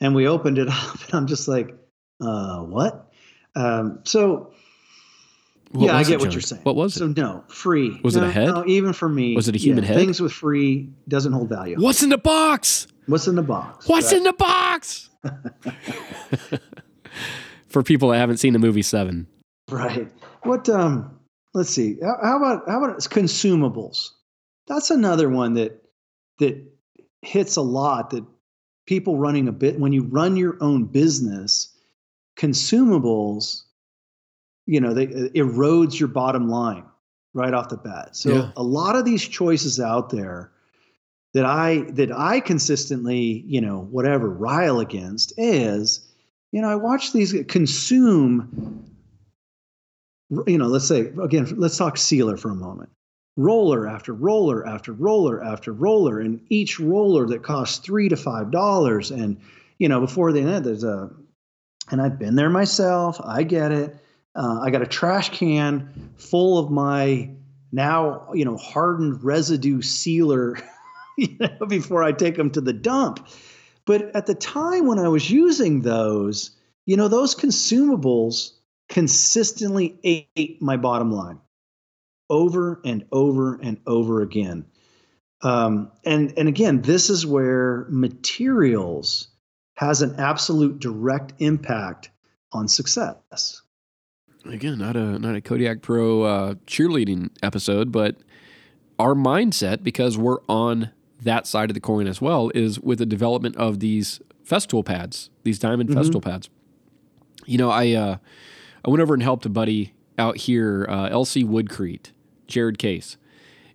[0.01, 1.75] And we opened it up, and I'm just like,
[2.21, 3.11] "Uh, what?"
[3.55, 4.53] Um, so
[5.73, 6.63] What yeah, I was it, get what you're saying.
[6.63, 7.01] What was it?
[7.01, 8.01] So no, free.
[8.03, 8.47] Was it a head?
[8.47, 9.35] No, even for me.
[9.37, 9.97] Was it a human head?
[9.97, 11.77] Things with free doesn't hold value.
[11.79, 12.87] What's in the box?
[13.07, 13.89] What's in the box?
[13.89, 14.19] What's Right.
[14.19, 15.10] in the box?
[17.69, 19.27] For people that haven't seen the movie Seven,
[19.71, 20.09] Right.
[20.43, 20.69] What?
[20.69, 21.17] Um.
[21.53, 21.97] Let's see.
[22.01, 24.11] How, about how about consumables?
[24.69, 25.83] That's another one that
[26.39, 26.65] that
[27.23, 28.11] hits a lot.
[28.11, 28.25] That
[28.87, 31.77] people running a bit when you run your own business,
[32.37, 33.63] consumables,
[34.67, 36.85] you know, they erodes your bottom line
[37.35, 38.17] right off the bat.
[38.17, 38.53] So Yeah.
[38.57, 40.51] a lot of these choices out there
[41.35, 46.09] that I that I consistently, you know, whatever rile against is,
[46.53, 48.91] you know, I watch these consume
[50.47, 52.91] you know, let's say again, let's talk sealer for a moment.
[53.37, 58.51] Roller after roller after roller after roller, and each roller that costs three to five
[58.51, 59.11] dollars.
[59.11, 59.41] And
[59.79, 61.11] you know, before the end, there's a,
[61.91, 63.21] and I've been there myself.
[63.25, 63.97] I get it.
[64.35, 67.31] Uh, I got a trash can full of my
[67.73, 70.59] now you know hardened residue sealer,
[71.21, 73.29] you know, before I take them to the dump.
[73.87, 76.51] But at the time when I was using those,
[76.87, 78.53] you know, those consumables
[78.89, 81.41] consistently ate my bottom line
[82.29, 84.67] over and over and over again.
[85.43, 89.29] Um, and and again, this is where materials
[89.77, 92.11] has an absolute direct impact
[92.53, 93.63] on success.
[94.45, 98.17] again, not a not a Kodiak Pro uh, cheerleading episode, but
[98.99, 100.91] our mindset because we're on
[101.23, 105.31] that side of the coin as well is with the development of these Festool pads,
[105.45, 105.95] these diamond Mhm.
[105.95, 106.49] Festool pads.
[107.47, 108.17] You know, I uh,
[108.85, 112.11] I went over and helped a buddy out here, uh, LC Woodcrete,
[112.47, 113.17] Jared Case,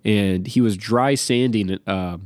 [0.03, 2.17] and he was dry sanding uh,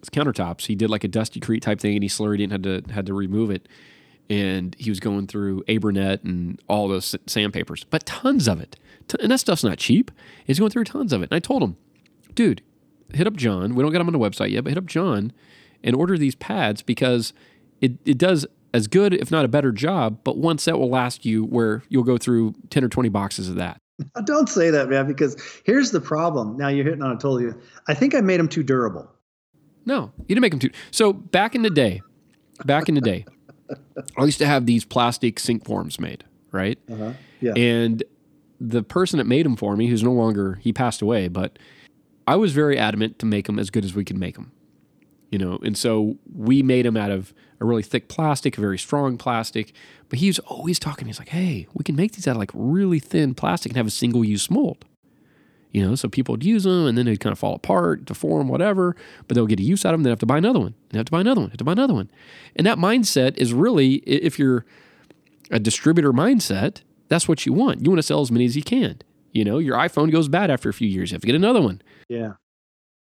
[0.00, 0.66] his countertops.
[0.66, 2.82] He did like a dusty crete type thing, and he slurried it and had to
[2.92, 3.68] had to remove it.
[4.30, 8.76] And he was going through Abranet and all those sandpapers, but tons of it.
[9.20, 10.10] And that stuff's not cheap.
[10.44, 11.30] He's going through tons of it.
[11.30, 11.76] And I told him,
[12.34, 12.60] dude,
[13.12, 13.74] hit up Jon.
[13.74, 15.32] We don't get him on the website yet, but hit up John
[15.82, 17.32] and order these pads because
[17.80, 21.24] it, it does as good, if not a better job, but one set will last
[21.24, 23.80] you where you'll go through 10 or 20 boxes of that.
[24.24, 26.56] Don't say that, man, because here's the problem.
[26.56, 27.52] Now you're hitting on a totally.
[27.88, 29.10] I think I made them too durable.
[29.86, 30.70] No, you didn't make them too.
[30.90, 32.02] So back in the day,
[32.64, 33.24] back in the day,
[34.16, 36.78] I used to have these plastic sink forms made, right?
[36.90, 37.12] Uh-huh.
[37.40, 37.54] Yeah.
[37.56, 38.04] And
[38.60, 41.58] the person that made them for me, who's no longer, he passed away, but
[42.28, 44.52] I was very adamant to make them as good as we could make them.
[45.30, 48.78] You know, and so we made them out of a really thick plastic, a very
[48.78, 49.72] strong plastic.
[50.10, 51.06] But he was always talking.
[51.06, 53.86] He's like, hey, we can make these out of like really thin plastic and have
[53.86, 54.84] a single use mold.
[55.72, 58.48] You know, so people would use them and then they'd kind of fall apart, deform,
[58.48, 58.94] whatever,
[59.26, 60.04] but they'll get a use out of them.
[60.04, 60.74] They have to buy another one.
[60.90, 61.50] They have to buy another one.
[61.50, 62.10] Have to buy another one.
[62.56, 64.66] And that mindset is really, if you're
[65.50, 67.82] a distributor mindset, that's what you want.
[67.82, 68.98] You want to sell as many as you can.
[69.32, 71.10] You know, your iPhone goes bad after a few years.
[71.10, 71.82] You have to get another one.
[72.08, 72.32] Yeah.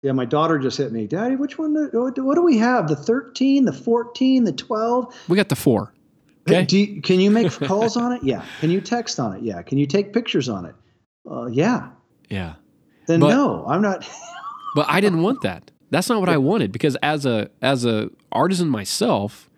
[0.03, 1.07] Yeah, my daughter just hit me.
[1.07, 1.75] Daddy, which one?
[1.93, 2.89] What do we have?
[2.89, 5.15] The 13, the 14, the 12?
[5.29, 5.95] We got the four.
[6.49, 6.67] Okay.
[6.77, 8.23] You, can you make calls on it?
[8.25, 8.45] Yeah.
[8.61, 9.43] Can you text on it?
[9.45, 9.63] Yeah.
[9.63, 10.75] Can you take pictures on it?
[11.31, 11.91] Uh, yeah.
[12.29, 12.55] Yeah.
[13.07, 14.09] Then But- no, I'm not.
[14.75, 15.71] But I didn't want that.
[15.91, 19.51] That's not what I wanted because as a as a artisan myself,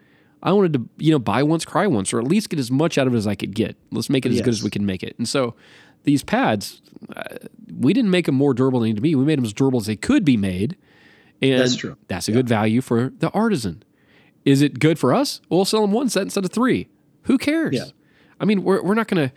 [0.42, 2.98] I wanted to you know buy once, cry once, or at least get as much
[2.98, 3.76] out of it as I could get.
[3.92, 5.14] Let's make it as good as we can make it.
[5.16, 5.54] And so
[6.04, 6.80] these pads,
[7.14, 7.22] uh,
[7.78, 9.14] we didn't make them more durable than they need to be.
[9.14, 10.76] We made them as durable as they could be made.
[11.42, 11.96] And That's true.
[12.08, 13.82] That's a good value for the artisan.
[14.44, 15.40] Is it good for us?
[15.48, 16.88] We'll sell them one set instead of three.
[17.22, 17.74] Who cares?
[17.74, 17.86] Yeah.
[18.38, 19.34] I mean, we're, we're not going to,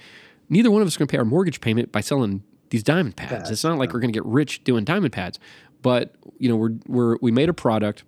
[0.49, 3.31] neither one of us going to pay our mortgage payment by selling these diamond pads.
[3.31, 5.39] Pads, It's not like we're going to get rich doing diamond pads.
[5.81, 8.03] But, you know, we're, we're, we made a product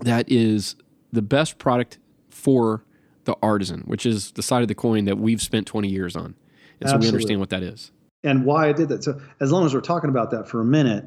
[0.00, 0.76] that is
[1.12, 1.98] the best product
[2.28, 2.84] for
[3.24, 6.34] the artisan, which is the side of the coin that we've spent 20 years on.
[6.80, 7.90] And so we understand what that is.
[8.22, 9.04] and why I did that.
[9.04, 11.04] So as long as we're talking about that for a minute,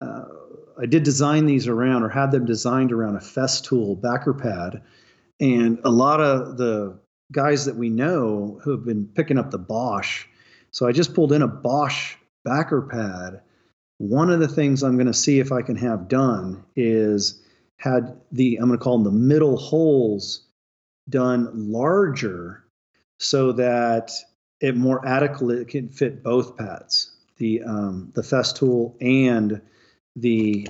[0.00, 0.24] uh,
[0.80, 4.82] I did design these around or had them designed around a Festool backer pad,
[5.38, 6.98] and a lot of the
[7.32, 10.26] guys that we know who have been picking up the Bosch.
[10.70, 13.40] So I just pulled in a Bosch backer pad.
[13.98, 17.42] One of the things I'm going to see if I can have done is
[17.76, 20.42] had the I'm going to call them the middle holes
[21.08, 22.64] done larger
[23.18, 24.12] so that
[24.60, 29.60] it more adequately can fit both pads, the um, the Festool and
[30.16, 30.68] the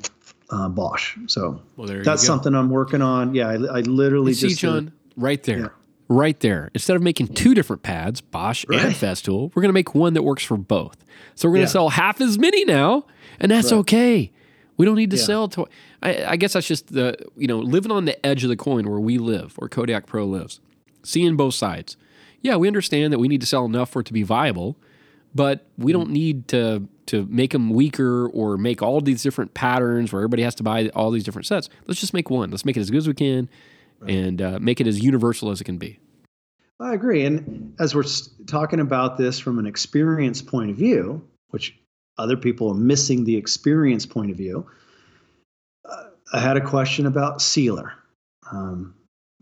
[0.50, 1.16] uh, Bosch.
[1.26, 3.34] So well, that's something I'm working on.
[3.34, 5.58] Yeah, I, I literally see, just Jon, right there.
[5.58, 5.68] Yeah.
[6.08, 6.72] Right there.
[6.74, 8.80] Instead of making two different pads, Bosch right.
[8.80, 11.04] and Festool, we're going to make one that works for both.
[11.36, 11.72] So we're going to yeah.
[11.72, 13.06] sell half as many now,
[13.38, 13.78] and that's right.
[13.78, 14.32] okay.
[14.76, 15.24] We don't need to yeah.
[15.24, 15.68] sell to.
[16.02, 18.88] I, I, guess that's just the you know living on the edge of the coin
[18.88, 20.58] where we live, where Kodiak Pro lives,
[21.04, 21.96] seeing both sides.
[22.42, 24.76] Yeah, we understand that we need to sell enough for it to be viable,
[25.34, 30.12] but we don't need to to make them weaker or make all these different patterns
[30.12, 31.68] where everybody has to buy all these different sets.
[31.86, 32.50] Let's just make one.
[32.50, 33.48] Let's make it as good as we can,
[33.98, 34.14] right.
[34.14, 35.98] and uh, make it as universal as it can be.
[36.78, 37.24] I agree.
[37.24, 38.04] And as we're
[38.46, 41.76] talking about this from an experience point of view, which
[42.20, 44.66] other people are missing the experience point of view.
[45.88, 47.94] Uh, I had a question about sealer.
[48.52, 48.94] Um,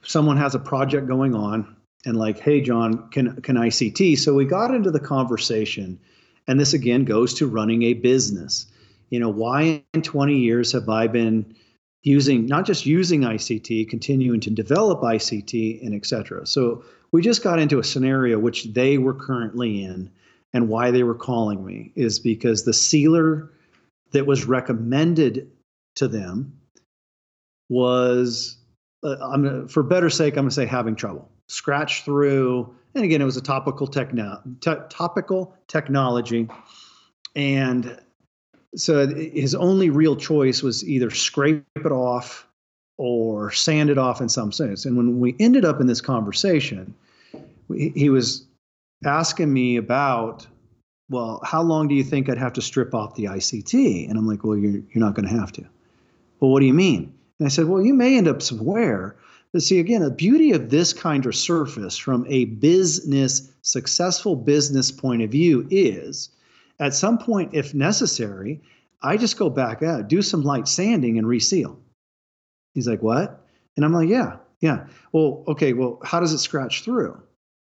[0.05, 4.19] someone has a project going on and like, hey, Jon, can can ICT?
[4.19, 5.99] So we got into the conversation,
[6.47, 8.67] and this again goes to running a business.
[9.11, 11.55] You know, why in 20 years have I been
[12.03, 16.47] using not just using ICT, continuing to develop ICT and et cetera.
[16.47, 20.11] So we just got into a scenario which they were currently in
[20.53, 23.51] and why they were calling me is because the sealer
[24.13, 25.51] that was recommended
[25.97, 26.59] to them
[27.69, 28.57] was
[29.03, 33.21] uh, I'm for better sake I'm going to say having trouble scratch through and again
[33.21, 36.49] it was a topical techno topical technology
[37.35, 37.99] and
[38.77, 42.47] so his only real choice was either scrape it off
[42.99, 46.95] or sand it off in some sense and when we ended up in this conversation
[47.75, 48.47] he was
[49.05, 50.47] asking me about,
[51.11, 54.09] well, how long do you think I'd have to strip off the ICT?
[54.09, 55.65] And I'm like, well, you're, you're not going to have to.
[56.41, 57.13] Well, what do you mean?
[57.39, 59.17] And I said, well, you may end up somewhere.
[59.53, 64.91] But see, again, the beauty of this kind of surface from a business, successful business
[64.91, 66.31] point of view is
[66.81, 68.61] at some point, if necessary,
[69.03, 71.79] I just go back out, do some light sanding and reseal.
[72.75, 73.45] He's like, what?
[73.77, 74.87] And I'm like, yeah, yeah.
[75.13, 77.21] Well, okay, well, how does it scratch through?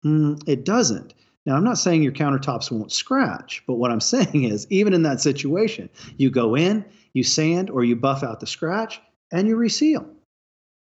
[0.04, 1.14] Mm, it doesn't.
[1.46, 5.02] Now, I'm not saying your countertops won't scratch, but what I'm saying is, even in
[5.04, 9.00] that situation, you go in, you sand or you buff out the scratch,
[9.32, 10.06] and you reseal.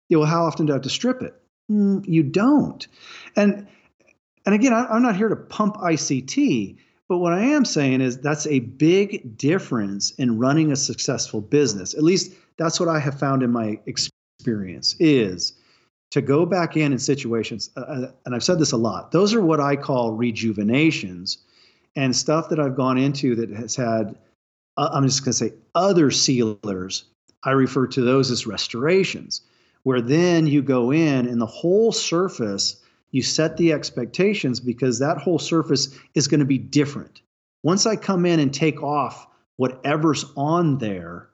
[0.09, 1.35] Know, well, how often do I have to strip it?
[1.71, 2.87] Mm, you don't.
[3.35, 3.67] And
[4.45, 8.17] and again, I, I'm not here to pump ICT, but what I am saying is
[8.17, 11.93] that's a big difference in running a successful business.
[11.93, 14.95] At least that's what I have found in my experience.
[14.99, 15.53] Is
[16.11, 19.33] to go back in in situations, uh, uh, and I've said this a lot, those
[19.33, 21.37] are what I call rejuvenations
[21.95, 24.15] and stuff that I've gone into that has had,
[24.77, 27.05] uh, I'm just going to say, other sealers.
[27.43, 29.41] I refer to those as restorations,
[29.83, 35.17] where then you go in and the whole surface, you set the expectations because that
[35.17, 37.21] whole surface is going to be different.
[37.63, 41.29] Once I come in and take off whatever's on there,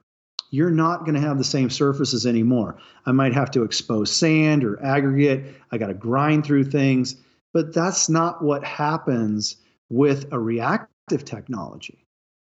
[0.50, 2.78] you're not going to have the same surfaces anymore.
[3.04, 5.54] I might have to expose sand or aggregate.
[5.70, 7.16] I got to grind through things,
[7.52, 9.56] but that's not what happens
[9.88, 12.04] with a reactive technology.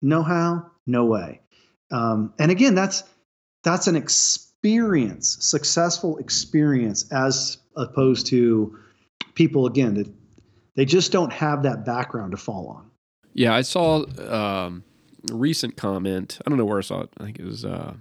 [0.01, 0.71] no how?
[0.85, 1.41] No way.
[1.91, 3.03] Um, and again, that's
[3.63, 4.46] that's an experience,
[5.41, 8.77] successful experience, as opposed to
[9.35, 10.11] people again that
[10.75, 12.89] they just don't have that background to fall on.
[13.33, 14.83] Yeah, I saw um,
[15.31, 16.39] recent comment.
[16.45, 17.09] I don't know where I saw it.
[17.19, 17.93] I think it was uh,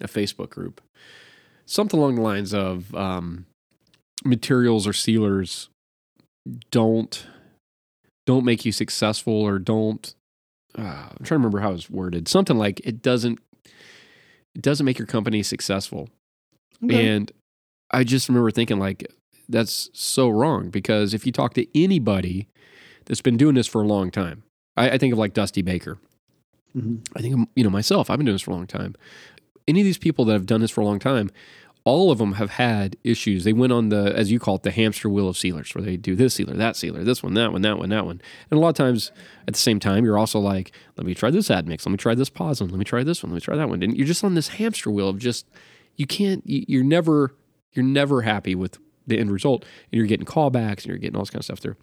[0.00, 0.80] a Facebook group.
[1.66, 3.46] Something along the lines of um,
[4.24, 5.68] materials or sealers
[6.70, 7.26] don't
[8.26, 10.14] don't make you successful or don't.
[10.78, 12.28] Uh, I'm trying to remember how it's worded.
[12.28, 13.40] Something like it doesn't
[14.54, 16.08] it doesn't make your company successful.
[16.84, 17.08] Okay.
[17.08, 17.30] And
[17.90, 19.06] I just remember thinking like
[19.48, 22.48] that's so wrong because if you talk to anybody
[23.06, 24.42] that's been doing this for a long time,
[24.76, 25.98] I, I think of like Dusty Baker.
[26.76, 26.96] Mm-hmm.
[27.16, 28.94] I think, you know, myself, I've been doing this for a long time.
[29.66, 31.30] Any of these people that have done this for a long time,
[31.84, 33.44] all of them have had issues.
[33.44, 35.96] They went on the, as you call it, the hamster wheel of sealers, where they
[35.96, 38.20] do this sealer, that sealer, this one, that one, that one, that one.
[38.50, 39.12] And a lot of times
[39.48, 42.14] at the same time, you're also like, let me try this admix, let me try
[42.14, 43.82] this pozzolan, let me try this one, let me try that one.
[43.82, 45.46] And you're just on this hamster wheel of just,
[45.96, 47.34] you can't, you're never,
[47.72, 49.64] you're never happy with the end result.
[49.90, 51.76] And you're getting callbacks and you're getting all this kind of stuff there.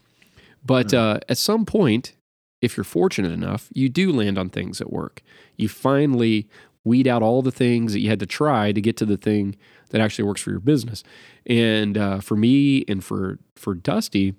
[0.63, 2.13] But uh, at some point,
[2.61, 5.21] if you're fortunate enough, you do land on things that work.
[5.55, 6.49] You finally
[6.87, 9.55] weed out all the things that you had to try to get to the thing
[9.89, 11.03] that actually works for your business.
[11.45, 14.33] And uh, for me and for for Dusty,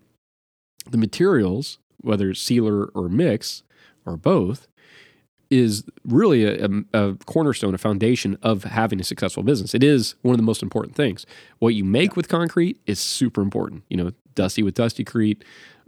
[0.91, 3.63] the materials, whether it's sealer or mix
[4.05, 4.69] or both,
[5.51, 9.75] is really a, a, cornerstone, a foundation of having a successful business.
[9.75, 11.25] It is one of the most important things.
[11.59, 13.85] What you make with concrete is super important.
[13.89, 15.43] You know, Dusty with Dusty Crete,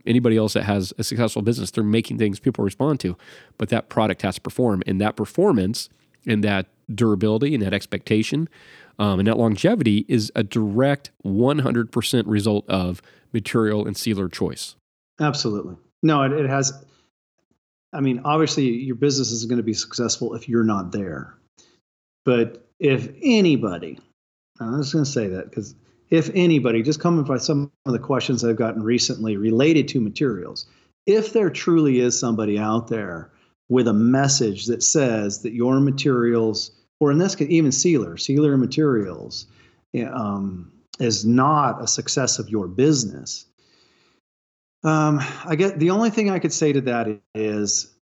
[0.06, 3.16] anybody else that has a successful business, they're making things people respond to,
[3.58, 4.82] but that product has to perform.
[4.86, 5.90] And that performance
[6.26, 8.48] and that durability and that expectation
[9.00, 13.00] um, and that longevity is a direct 100% result of
[13.32, 14.76] material and sealer choice.
[15.18, 15.76] Absolutely.
[16.02, 16.72] No, it, it has.
[17.94, 21.34] I mean, obviously, your business is going to be successful if you're not there.
[22.26, 23.98] But if anybody,
[24.60, 25.74] I was going to say that because
[26.10, 30.66] if anybody, just coming by some of the questions I've gotten recently related to materials,
[31.06, 33.30] if there truly is somebody out there
[33.70, 38.56] with a message that says that your materials, or in this case, even sealer, sealer
[38.56, 39.46] materials,
[40.12, 43.46] um, is not a success of your business.
[44.82, 47.94] Um, I get the only thing I could say to that is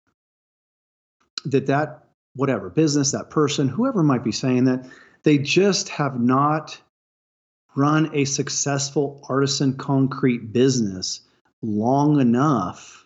[1.45, 4.86] that that whatever business, that person, whoever might be saying that,
[5.24, 6.80] they just have not
[7.76, 11.22] run a successful artisan concrete business
[11.61, 13.05] long enough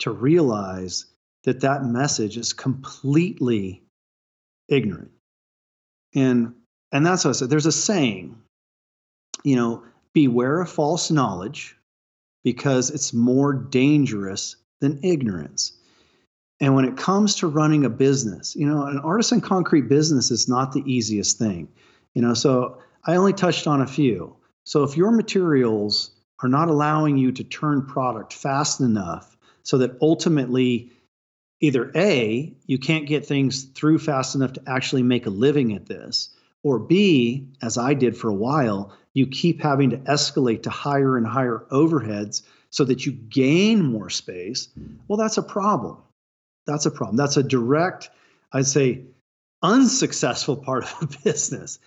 [0.00, 1.06] to realize
[1.44, 3.82] that that message is completely
[4.68, 5.10] ignorant.
[6.14, 6.54] And
[6.92, 7.50] and that's what I said.
[7.50, 8.38] There's a saying,
[9.42, 9.82] you know,
[10.12, 11.76] beware of false knowledge
[12.44, 15.72] because it's more dangerous than ignorance.
[16.60, 20.48] And when it comes to running a business, you know, an artisan concrete business is
[20.48, 21.68] not the easiest thing.
[22.14, 24.36] You know, so I only touched on a few.
[24.64, 29.96] So if your materials are not allowing you to turn product fast enough so that
[30.00, 30.92] ultimately
[31.64, 35.86] either A, you can't get things through fast enough to actually make a living at
[35.86, 36.28] this,
[36.62, 41.16] or B, as I did for a while, you keep having to escalate to higher
[41.16, 44.68] and higher overheads so that you gain more space,
[45.06, 45.98] well, that's a problem.
[46.66, 47.16] That's a problem.
[47.16, 48.10] That's a direct,
[48.52, 49.02] I'd say,
[49.62, 51.78] unsuccessful part of a business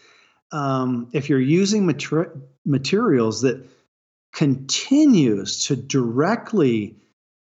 [0.51, 3.65] um, if you're using mater- materials that
[4.33, 6.95] continues to directly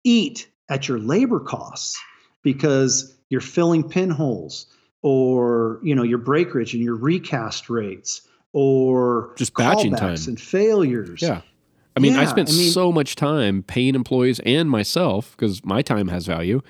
[0.05, 1.99] eat at your labor costs
[2.47, 4.67] because you're filling pinholes
[5.03, 8.23] or you know your breakage and your recast rates
[8.53, 11.21] or just batching time and failures.
[11.21, 11.43] Yeah.
[11.97, 15.65] I mean, yeah, I spent I mean, so much time paying employees and myself because
[15.65, 16.63] my time has value,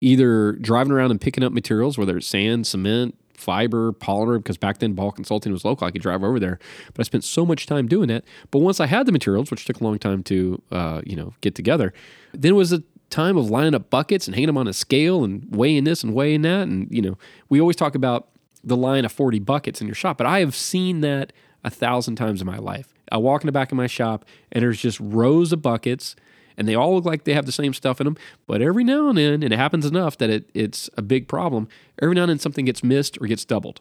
[0.00, 4.78] either driving around and picking up materials, whether it's sand, cement, fiber, polymer, because back
[4.78, 5.86] then Ball Consulting was local.
[5.86, 6.58] I could drive over there,
[6.94, 8.24] but I spent so much time doing it.
[8.50, 11.34] But once I had the materials, which took a long time to, uh, you know,
[11.40, 11.92] get together,
[12.32, 12.82] then it was a
[13.12, 16.14] time of lining up buckets and hanging them on a scale and weighing this and
[16.14, 16.62] weighing that.
[16.62, 17.16] And, you know,
[17.48, 18.28] we always talk about
[18.64, 21.32] the line of 40 buckets in your shop, but I have seen that
[21.64, 22.92] a thousand times in my life.
[23.10, 26.16] I walk in the back of my shop and there's just rows of buckets
[26.56, 28.16] and they all look like they have the same stuff in them.
[28.46, 31.68] But every now and then, and it happens enough that it, it's a big problem,
[32.00, 33.80] every now and then something gets missed or gets doubled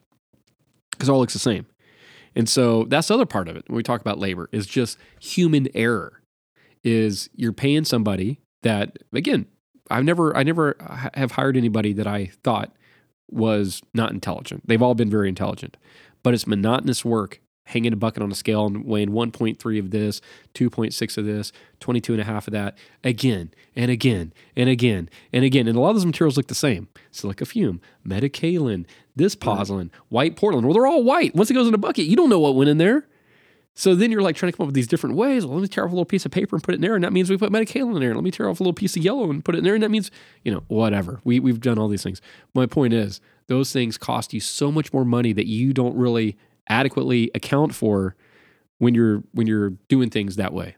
[0.92, 1.66] because all looks the same.
[2.36, 4.98] And so that's the other part of it when we talk about labor is just
[5.20, 6.22] human error.
[6.84, 9.46] Is you're paying somebody that again,
[9.90, 10.76] I've never I never
[11.14, 12.74] have hired anybody that I thought
[13.30, 14.68] was not intelligent.
[14.68, 15.78] They've all been very intelligent,
[16.24, 20.20] but it's monotonous work hanging a bucket on a scale and weighing 1.3 of this,
[20.56, 25.46] 2.6 of this, 22 and a half of that, again and again and again and
[25.46, 25.68] again.
[25.68, 26.90] And a lot of those materials look the same.
[27.12, 28.86] Silica fume, metakaolin,
[29.16, 30.66] this pozzolan, white Portland.
[30.66, 31.36] Well, they're all white.
[31.36, 33.08] Once it goes in a bucket, you don't know what went in there.
[33.76, 35.46] So then you're like trying to come up with these different ways.
[35.46, 36.96] Well, let me tear off a little piece of paper and put it in there,
[36.96, 38.14] and that means we put metakaolin in there.
[38.14, 39.84] Let me tear off a little piece of yellow and put it in there, and
[39.84, 40.12] that means,
[40.44, 41.22] you know, whatever.
[41.24, 42.22] We, we've done all these things.
[42.54, 46.38] My point is, those things cost you so much more money that you don't really
[46.68, 48.16] adequately account for
[48.78, 50.76] when you're when you're doing things that way.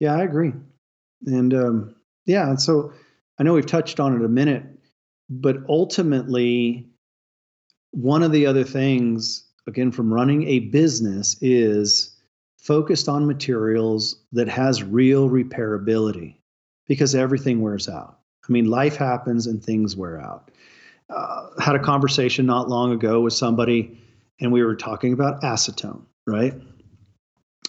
[0.00, 0.52] Yeah, I agree.
[1.26, 1.94] And um,
[2.26, 2.92] yeah, and so
[3.38, 4.64] I know we've touched on it a minute,
[5.30, 6.88] but ultimately,
[7.92, 12.16] one of the other things, again, from running a business is
[12.58, 16.36] focused on materials that has real repairability
[16.86, 18.18] because everything wears out.
[18.48, 20.50] I mean, life happens and things wear out.
[21.10, 23.98] Uh, had a conversation not long ago with somebody
[24.40, 26.54] and we were talking about acetone, right?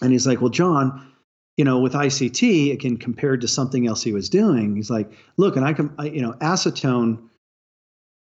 [0.02, 1.12] And he's like, Well, Jon,
[1.56, 5.56] you know, with ICT, again, compared to something else he was doing, he's like, Look,
[5.56, 7.28] and I can, I, you know, acetone,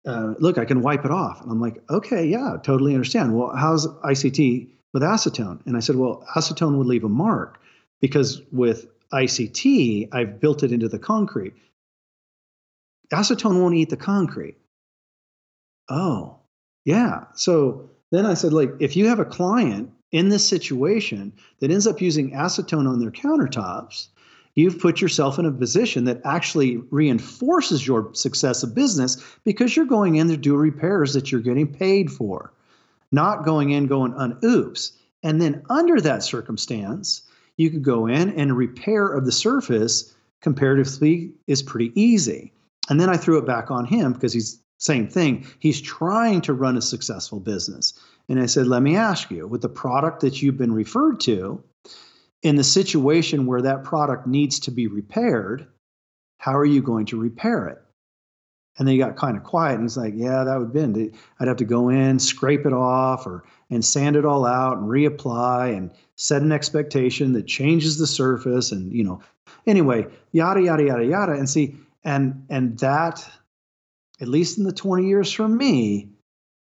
[0.06, 1.40] uh, look, I can wipe it off.
[1.40, 3.36] And I'm like, Okay, yeah, totally understand.
[3.36, 5.64] Well, how's ICT with acetone?
[5.66, 7.60] And I said, Well, acetone would leave a mark
[8.00, 11.54] because with ICT, I've built it into the concrete.
[13.12, 14.56] Acetone won't eat the concrete.
[15.88, 16.38] Oh,
[16.84, 17.24] yeah.
[17.34, 21.86] So then I said, like, if you have a client in this situation that ends
[21.86, 24.08] up using acetone on their countertops,
[24.54, 29.86] you've put yourself in a position that actually reinforces your success of business because you're
[29.86, 32.52] going in to do repairs that you're getting paid for,
[33.10, 34.92] not going in going on oops.
[35.22, 37.22] And then under that circumstance,
[37.56, 42.52] you could go in and repair of the surface comparatively is pretty easy.
[42.88, 45.46] And then I threw it back on him because he's same thing.
[45.60, 47.94] He's trying to run a successful business.
[48.28, 51.62] And I said, let me ask you, with the product that you've been referred to,
[52.42, 55.66] in the situation where that product needs to be repaired,
[56.38, 57.78] how are you going to repair it?
[58.78, 61.12] And then he got kind of quiet and he's like, Yeah, that would be.
[61.38, 64.88] I'd have to go in, scrape it off, or and sand it all out and
[64.88, 68.72] reapply and set an expectation that changes the surface.
[68.72, 69.20] And you know,
[69.66, 71.32] anyway, yada yada yada yada.
[71.32, 73.28] And see, and and that,
[74.20, 76.08] at least in the 20 years for me,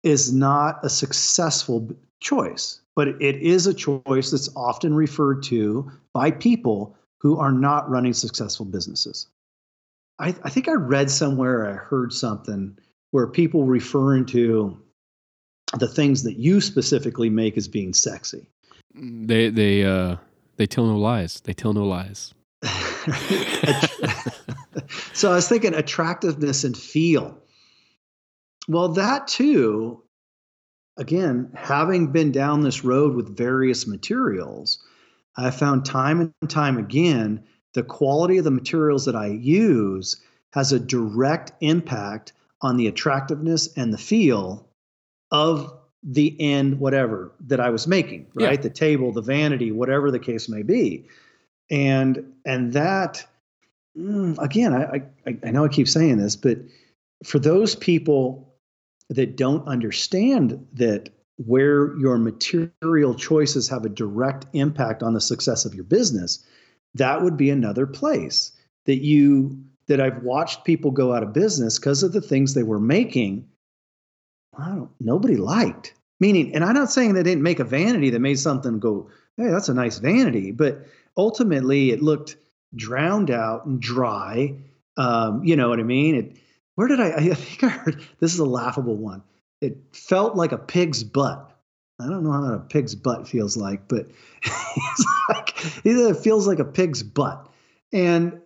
[0.03, 2.81] is not a successful choice.
[2.95, 8.15] But it is a choice that's often referred to by people who are not running
[8.15, 9.27] successful businesses.
[10.19, 12.79] I, I think I read somewhere, I heard something
[13.11, 14.81] where people referring to
[15.79, 18.47] the things that you specifically make as being sexy.
[18.95, 20.17] They they uh
[20.57, 21.41] they tell no lies.
[21.41, 22.33] They tell no lies.
[25.13, 27.37] so I was thinking attractiveness and feel.
[28.69, 30.03] Well, that too,
[30.97, 34.79] again, having been down this road with various materials,
[35.37, 37.45] I found time and time again
[37.75, 40.17] the quality of the materials that I use
[40.55, 42.33] has a direct impact
[42.63, 44.67] on the attractiveness and the feel
[45.31, 45.73] of
[46.03, 48.59] the end whatever that I was making, right?
[48.59, 48.63] Yeah.
[48.63, 51.05] The table, the vanity, whatever the case may be.
[51.71, 53.27] And and that
[53.99, 56.59] mm, again, I, I I know I keep saying this, but
[57.25, 58.55] for those people
[59.09, 65.65] that don't understand that where your material choices have a direct impact on the success
[65.65, 66.45] of your business,
[66.95, 68.53] that would be another place
[68.87, 72.63] that you that I've watched people go out of business because of the things they
[72.63, 73.49] were making.
[74.59, 75.95] I don't nobody liked.
[76.19, 79.49] Meaning, and I'm not saying they didn't make a vanity that made something go, hey,
[79.49, 80.87] that's a nice vanity, but
[81.17, 82.37] ultimately it looked
[82.75, 84.55] drowned out and dry.
[84.97, 86.15] Um, you know what I mean?
[86.15, 86.37] It,
[86.77, 87.13] where did I?
[87.17, 89.23] I think I heard this is a laughable one.
[89.61, 91.53] It felt like a pig's butt.
[91.99, 94.07] I don't know how a pig's butt feels like, but
[95.29, 97.51] like it feels like a pig's butt.
[97.93, 98.41] And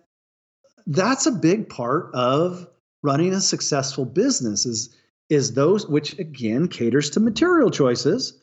[0.87, 2.67] that's a big part of
[3.03, 4.95] running a successful business is
[5.29, 8.37] is those which again caters to material choices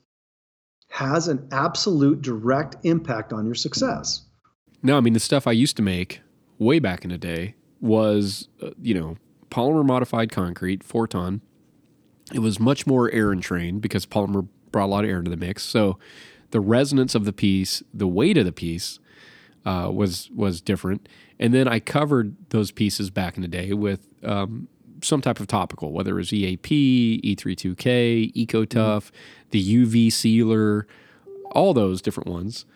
[0.90, 4.24] has an absolute direct impact on your success.
[4.82, 6.20] No, I mean the stuff I used to make
[6.58, 9.16] way back in the day was uh, you know
[9.50, 11.40] polymer modified concrete, Forton.
[12.32, 15.36] It was much more air entrained because polymer brought a lot of air into the
[15.36, 15.62] mix.
[15.62, 15.98] So
[16.50, 18.98] the resonance of the piece, the weight of the piece
[19.64, 21.08] uh, was was different.
[21.38, 24.68] And then I covered those pieces back in the day with um,
[25.02, 29.48] some type of topical, whether it was EAP, E32K, EcoTough, mm-hmm.
[29.50, 30.86] the UV sealer,
[31.52, 32.66] all those different ones.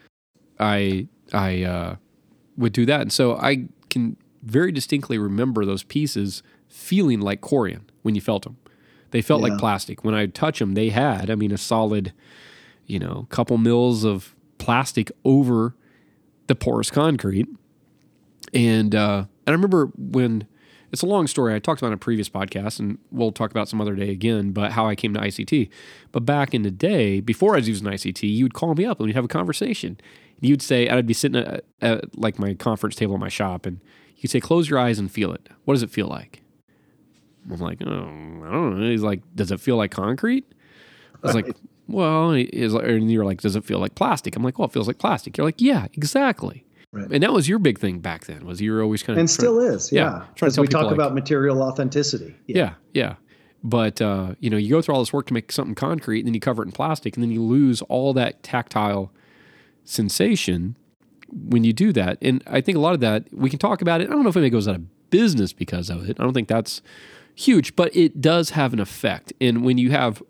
[0.61, 1.97] I I uh,
[2.57, 6.43] would do that, and so I can very distinctly remember those pieces
[6.73, 8.57] feeling like Corian when you felt them.
[9.11, 9.49] They felt yeah.
[9.49, 10.05] like plastic.
[10.05, 12.13] When I touch them, they had, I mean, a solid,
[12.87, 15.77] you know, couple mils of plastic over
[16.47, 17.47] the porous concrete.
[18.55, 20.47] And uh, and I remember when
[20.93, 21.55] it's a long story.
[21.55, 24.53] I talked about in a previous podcast, and we'll talk about some other day again.
[24.53, 25.71] But how I came to ICT.
[26.11, 28.99] But back in the day, before I was using ICT, you would call me up
[28.99, 29.99] and we'd have a conversation.
[30.41, 33.81] You'd say I'd be sitting at, at like my conference table in my shop, and
[34.17, 35.49] you'd say, "Close your eyes and feel it.
[35.65, 36.42] What does it feel like?"
[37.51, 38.91] I'm like, oh, I don't know.
[38.91, 40.45] He's like, does it feel like concrete?
[41.23, 41.47] I was right.
[41.47, 41.57] like,
[41.89, 44.37] well, is and you're like, does it feel like plastic?
[44.37, 45.37] I'm like, well, it feels like plastic.
[45.37, 46.65] You're like, yeah, exactly.
[46.93, 47.11] Right.
[47.11, 48.45] And that was your big thing back then.
[48.45, 50.03] Was you were always kind of and trying, still is, yeah.
[50.03, 52.37] yeah trying to we talk like, about material authenticity.
[52.47, 52.75] Yeah, yeah.
[52.93, 53.15] yeah.
[53.65, 56.27] But uh, you know, you go through all this work to make something concrete, and
[56.27, 59.13] then you cover it in plastic, and then you lose all that tactile
[59.85, 60.77] sensation
[61.31, 62.19] when you do that.
[62.21, 64.09] And I think a lot of that we can talk about it.
[64.09, 66.19] I don't know if anybody goes out of business because of it.
[66.21, 66.83] I don't think that's
[67.35, 69.33] huge, but it does have an effect.
[69.41, 70.23] And when you have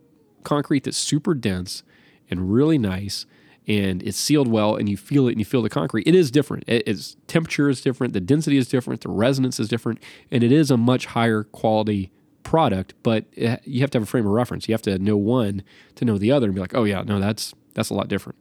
[0.45, 1.83] concrete that's super dense
[2.31, 3.27] and really nice
[3.69, 6.31] and it's sealed well and you feel it and you feel the concrete, it is
[6.31, 6.65] different.
[6.67, 10.71] its temperature is different, the density is different, the resonance is different, and it is
[10.71, 12.11] a much higher quality
[12.43, 14.69] product, but it, you have to have a frame of reference.
[14.69, 15.63] You have to know one
[15.95, 18.39] to know the other and be like, "Oh yeah, no, that's that's a lot different."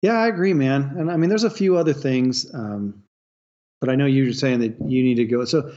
[0.00, 0.94] Yeah, I agree, man.
[0.96, 3.02] And I mean, there's a few other things, um,
[3.80, 5.44] but I know you're saying that you need to go.
[5.44, 5.72] So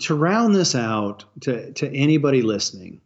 [0.00, 3.00] to round this out to, to anybody listening,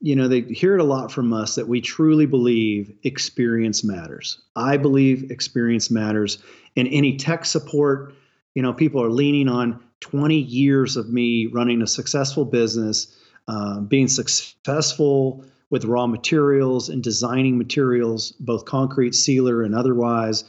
[0.00, 4.40] you know, they hear it a lot from us that we truly believe experience matters.
[4.56, 6.38] I believe experience matters.
[6.74, 8.14] In any tech support,
[8.54, 13.80] you know, people are leaning on 20 years of me running a successful business, uh,
[13.80, 20.44] being successful with raw materials and designing materials, both concrete, sealer, and otherwise.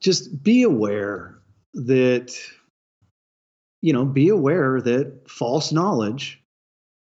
[0.00, 1.38] Just be aware
[1.74, 2.36] that
[3.84, 6.42] you know be aware that false knowledge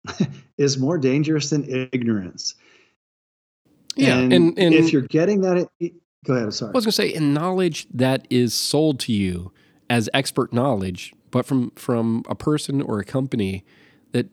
[0.58, 2.54] is more dangerous than ignorance.
[3.96, 5.68] Yeah, and, and, and if you're getting that,
[6.24, 6.44] go ahead.
[6.44, 6.70] I'm sorry.
[6.70, 9.52] I was going to say, in knowledge that is sold to you
[9.90, 13.62] as expert knowledge, but from from a person or a company
[14.12, 14.26] that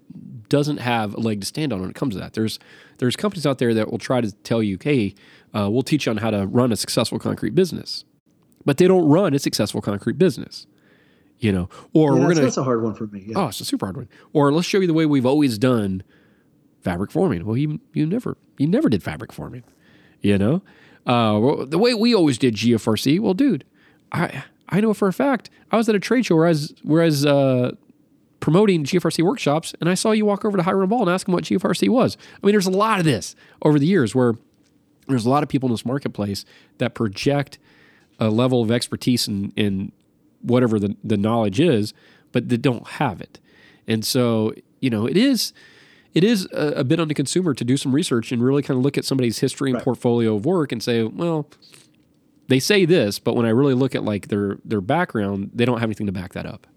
[0.47, 2.32] doesn't have a leg to stand on when it comes to that.
[2.32, 2.59] There's
[2.99, 5.15] there's companies out there that will try to tell you, hey,
[5.53, 8.05] uh, we'll teach you on how to run a successful concrete business,
[8.63, 10.65] but they don't run a successful concrete business.
[11.41, 13.23] You know, or Yeah, we're that's, gonna that's a hard one for me.
[13.27, 13.33] Yeah.
[13.39, 14.07] Oh, it's a super hard one.
[14.31, 16.03] Or let's show you the way we've always done
[16.81, 17.45] fabric forming.
[17.45, 19.63] Well, you you never you never did fabric forming,
[20.21, 20.61] you know.
[21.05, 23.19] Uh, well, the way we always did GFRC.
[23.19, 23.65] Well, dude,
[24.11, 26.75] I I know for a fact I was at a trade show where I was
[26.83, 27.71] where I was uh,
[28.39, 31.33] promoting GFRC workshops, and I saw you walk over to Hiram Ball and ask him
[31.33, 32.17] what GFRC was.
[32.41, 34.35] I mean, there's a lot of this over the years where
[35.07, 36.45] there's a lot of people in this marketplace
[36.77, 37.57] that project
[38.19, 39.91] a level of expertise in, in
[40.43, 41.93] whatever the, the knowledge is,
[42.31, 43.39] but they don't have it.
[43.87, 45.53] And so, you know, it is
[46.13, 48.77] it is a, a bit on the consumer to do some research and really kind
[48.77, 49.83] of look at somebody's history and Right.
[49.83, 51.49] portfolio of work and say, well,
[52.47, 55.79] they say this, but when I really look at like their their background, they don't
[55.79, 56.67] have anything to back that up.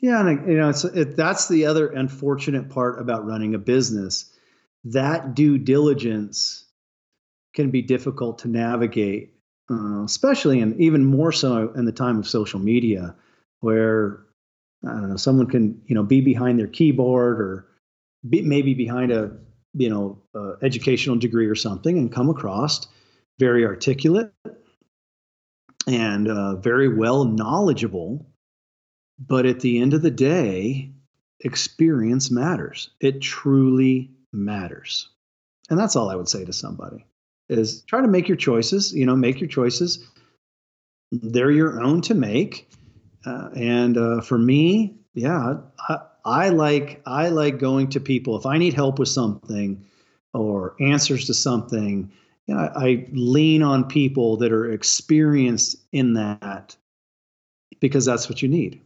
[0.00, 4.30] Yeah, and you know, it's it, that's the other unfortunate part about running a business.
[4.84, 6.64] That due diligence
[7.54, 9.33] can be difficult to navigate,
[9.70, 13.14] uh, especially and even more so in the time of social media,
[13.60, 14.20] where
[14.86, 17.66] I don't know someone can you know be behind their keyboard or
[18.28, 19.32] be, maybe behind a
[19.74, 20.18] you know
[20.62, 22.86] educational degree or something and come across
[23.38, 24.32] very articulate
[25.86, 28.26] and uh, very well knowledgeable
[29.18, 30.92] but at the end of the day,
[31.40, 32.90] experience matters.
[33.00, 35.08] It truly matters.
[35.70, 37.06] And that's all I would say to somebody
[37.48, 40.06] is try to make your choices, you know, make your choices.
[41.12, 42.70] They're your own to make.
[43.26, 45.54] Uh, and uh, for me, yeah,
[45.88, 49.84] I, I like I like going to people if I need help with something
[50.32, 52.10] or answers to something.
[52.46, 56.76] You know, I, I lean on people that are experienced in that
[57.80, 58.80] because that's what you need.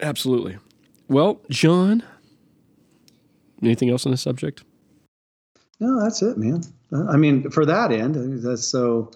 [0.00, 0.58] Absolutely.
[1.08, 2.02] Well, Jon,
[3.62, 4.64] anything else on this subject?
[5.78, 6.62] No, that's it, man.
[6.92, 9.10] I mean, for that end, that's so.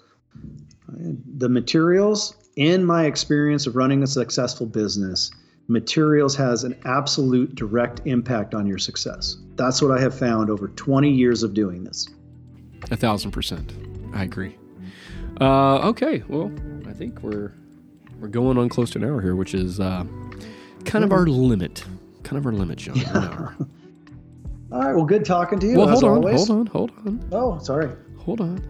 [0.89, 5.31] The materials, in my experience of running a successful business,
[5.67, 9.35] materials has an absolute direct impact on your success.
[9.55, 12.07] That's what I have found over 20 years of doing this.
[12.89, 13.73] A thousand percent.
[14.13, 14.55] I agree.
[15.41, 16.23] Uh, okay.
[16.27, 16.51] Well,
[16.87, 17.51] I think we're
[18.19, 20.05] we're going on close to an hour here, which is uh,
[20.85, 21.83] kind of our limit.
[22.23, 22.99] Kind of our limit, Jon.
[23.05, 23.55] Hour.
[24.71, 24.95] All right.
[24.95, 25.77] Well, good talking to you.
[25.77, 26.47] well, hold on, always.
[26.47, 27.89] hold on, hold on, Oh, sorry.
[28.17, 28.61] hold on.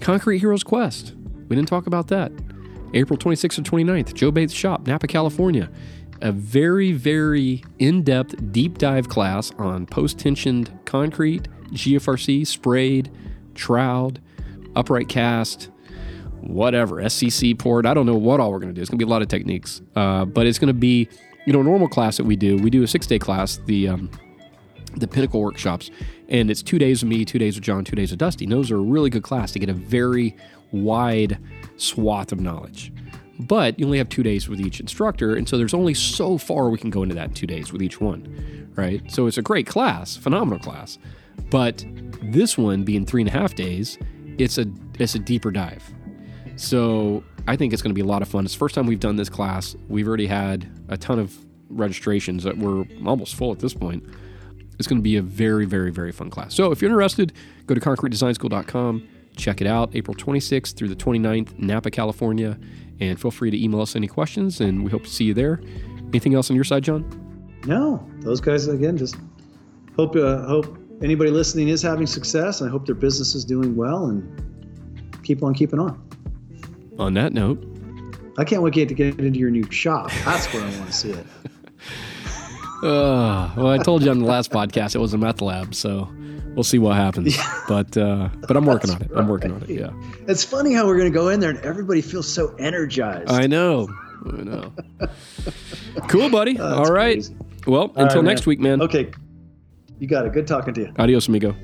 [0.00, 1.14] Concrete Heroes Quest.
[1.48, 2.30] We didn't talk about that.
[2.94, 5.70] April 26th and 29th, Joe Bates Shop, Napa, California.
[6.20, 13.10] A very, very in depth, deep dive class on post tensioned concrete, GFRC, sprayed,
[13.54, 14.12] trowel,
[14.74, 15.70] upright cast,
[16.40, 17.86] whatever, SCC poured.
[17.86, 18.80] I don't know what all we're going to do.
[18.80, 19.80] It's going to be a lot of techniques.
[19.94, 21.08] Uh, but it's going to be,
[21.46, 22.56] you know, a normal class that we do.
[22.56, 24.10] We do a six day class, the, um,
[25.00, 25.90] the Pinnacle workshops,
[26.28, 28.44] and it's two days with me, two days with Jon, two days with Dusty.
[28.44, 30.36] And those are a really good class to get a very
[30.72, 31.38] wide
[31.76, 32.92] swath of knowledge.
[33.40, 36.70] But you only have two days with each instructor, and so there's only so far
[36.70, 39.00] we can go into that in two days with each one, right?
[39.10, 40.98] So it's a great class, phenomenal class.
[41.50, 41.84] But
[42.20, 43.96] this one being three and a half days,
[44.38, 44.66] it's a
[44.98, 45.84] it's a deeper dive.
[46.56, 48.44] So I think it's going to be a lot of fun.
[48.44, 49.76] It's the first time we've done this class.
[49.88, 51.36] We've already had a ton of
[51.68, 54.04] registrations that were almost full at this point.
[54.78, 56.54] It's going to be a very, very, very fun class.
[56.54, 57.32] So if you're interested,
[57.66, 62.58] go to concretedesignschool.com, check it out, April 26th through the 29th, Napa, California,
[63.00, 65.60] and feel free to email us any questions, and we hope to see you there.
[66.08, 67.04] Anything else on your side, Jon?
[67.66, 68.96] No, those guys again.
[68.96, 69.16] Just
[69.96, 72.62] hope uh, hope anybody listening is having success.
[72.62, 76.02] I hope their business is doing well, and keep on keeping on.
[76.98, 77.62] On that note,
[78.38, 80.10] I can't wait to get into your new shop.
[80.24, 81.26] That's where I want to see it.
[82.82, 86.08] uh, well, I told you on the last podcast it was a meth lab, so
[86.54, 87.36] we'll see what happens.
[87.68, 89.10] But uh, but I'm working on it.
[89.14, 89.68] I'm working on it.
[89.68, 89.90] Yeah,
[90.26, 93.30] It's funny how we're going to go in there and everybody feels so energized.
[93.30, 93.88] I know.
[94.26, 94.72] I know.
[96.08, 96.58] cool, buddy.
[96.58, 97.16] Oh, All right.
[97.16, 97.36] crazy.
[97.66, 98.48] Well, All until right, next man.
[98.50, 98.80] week, man.
[98.82, 99.10] Okay,
[99.98, 100.32] you got it.
[100.32, 100.92] Good talking to you.
[100.98, 101.54] Adios, amigo.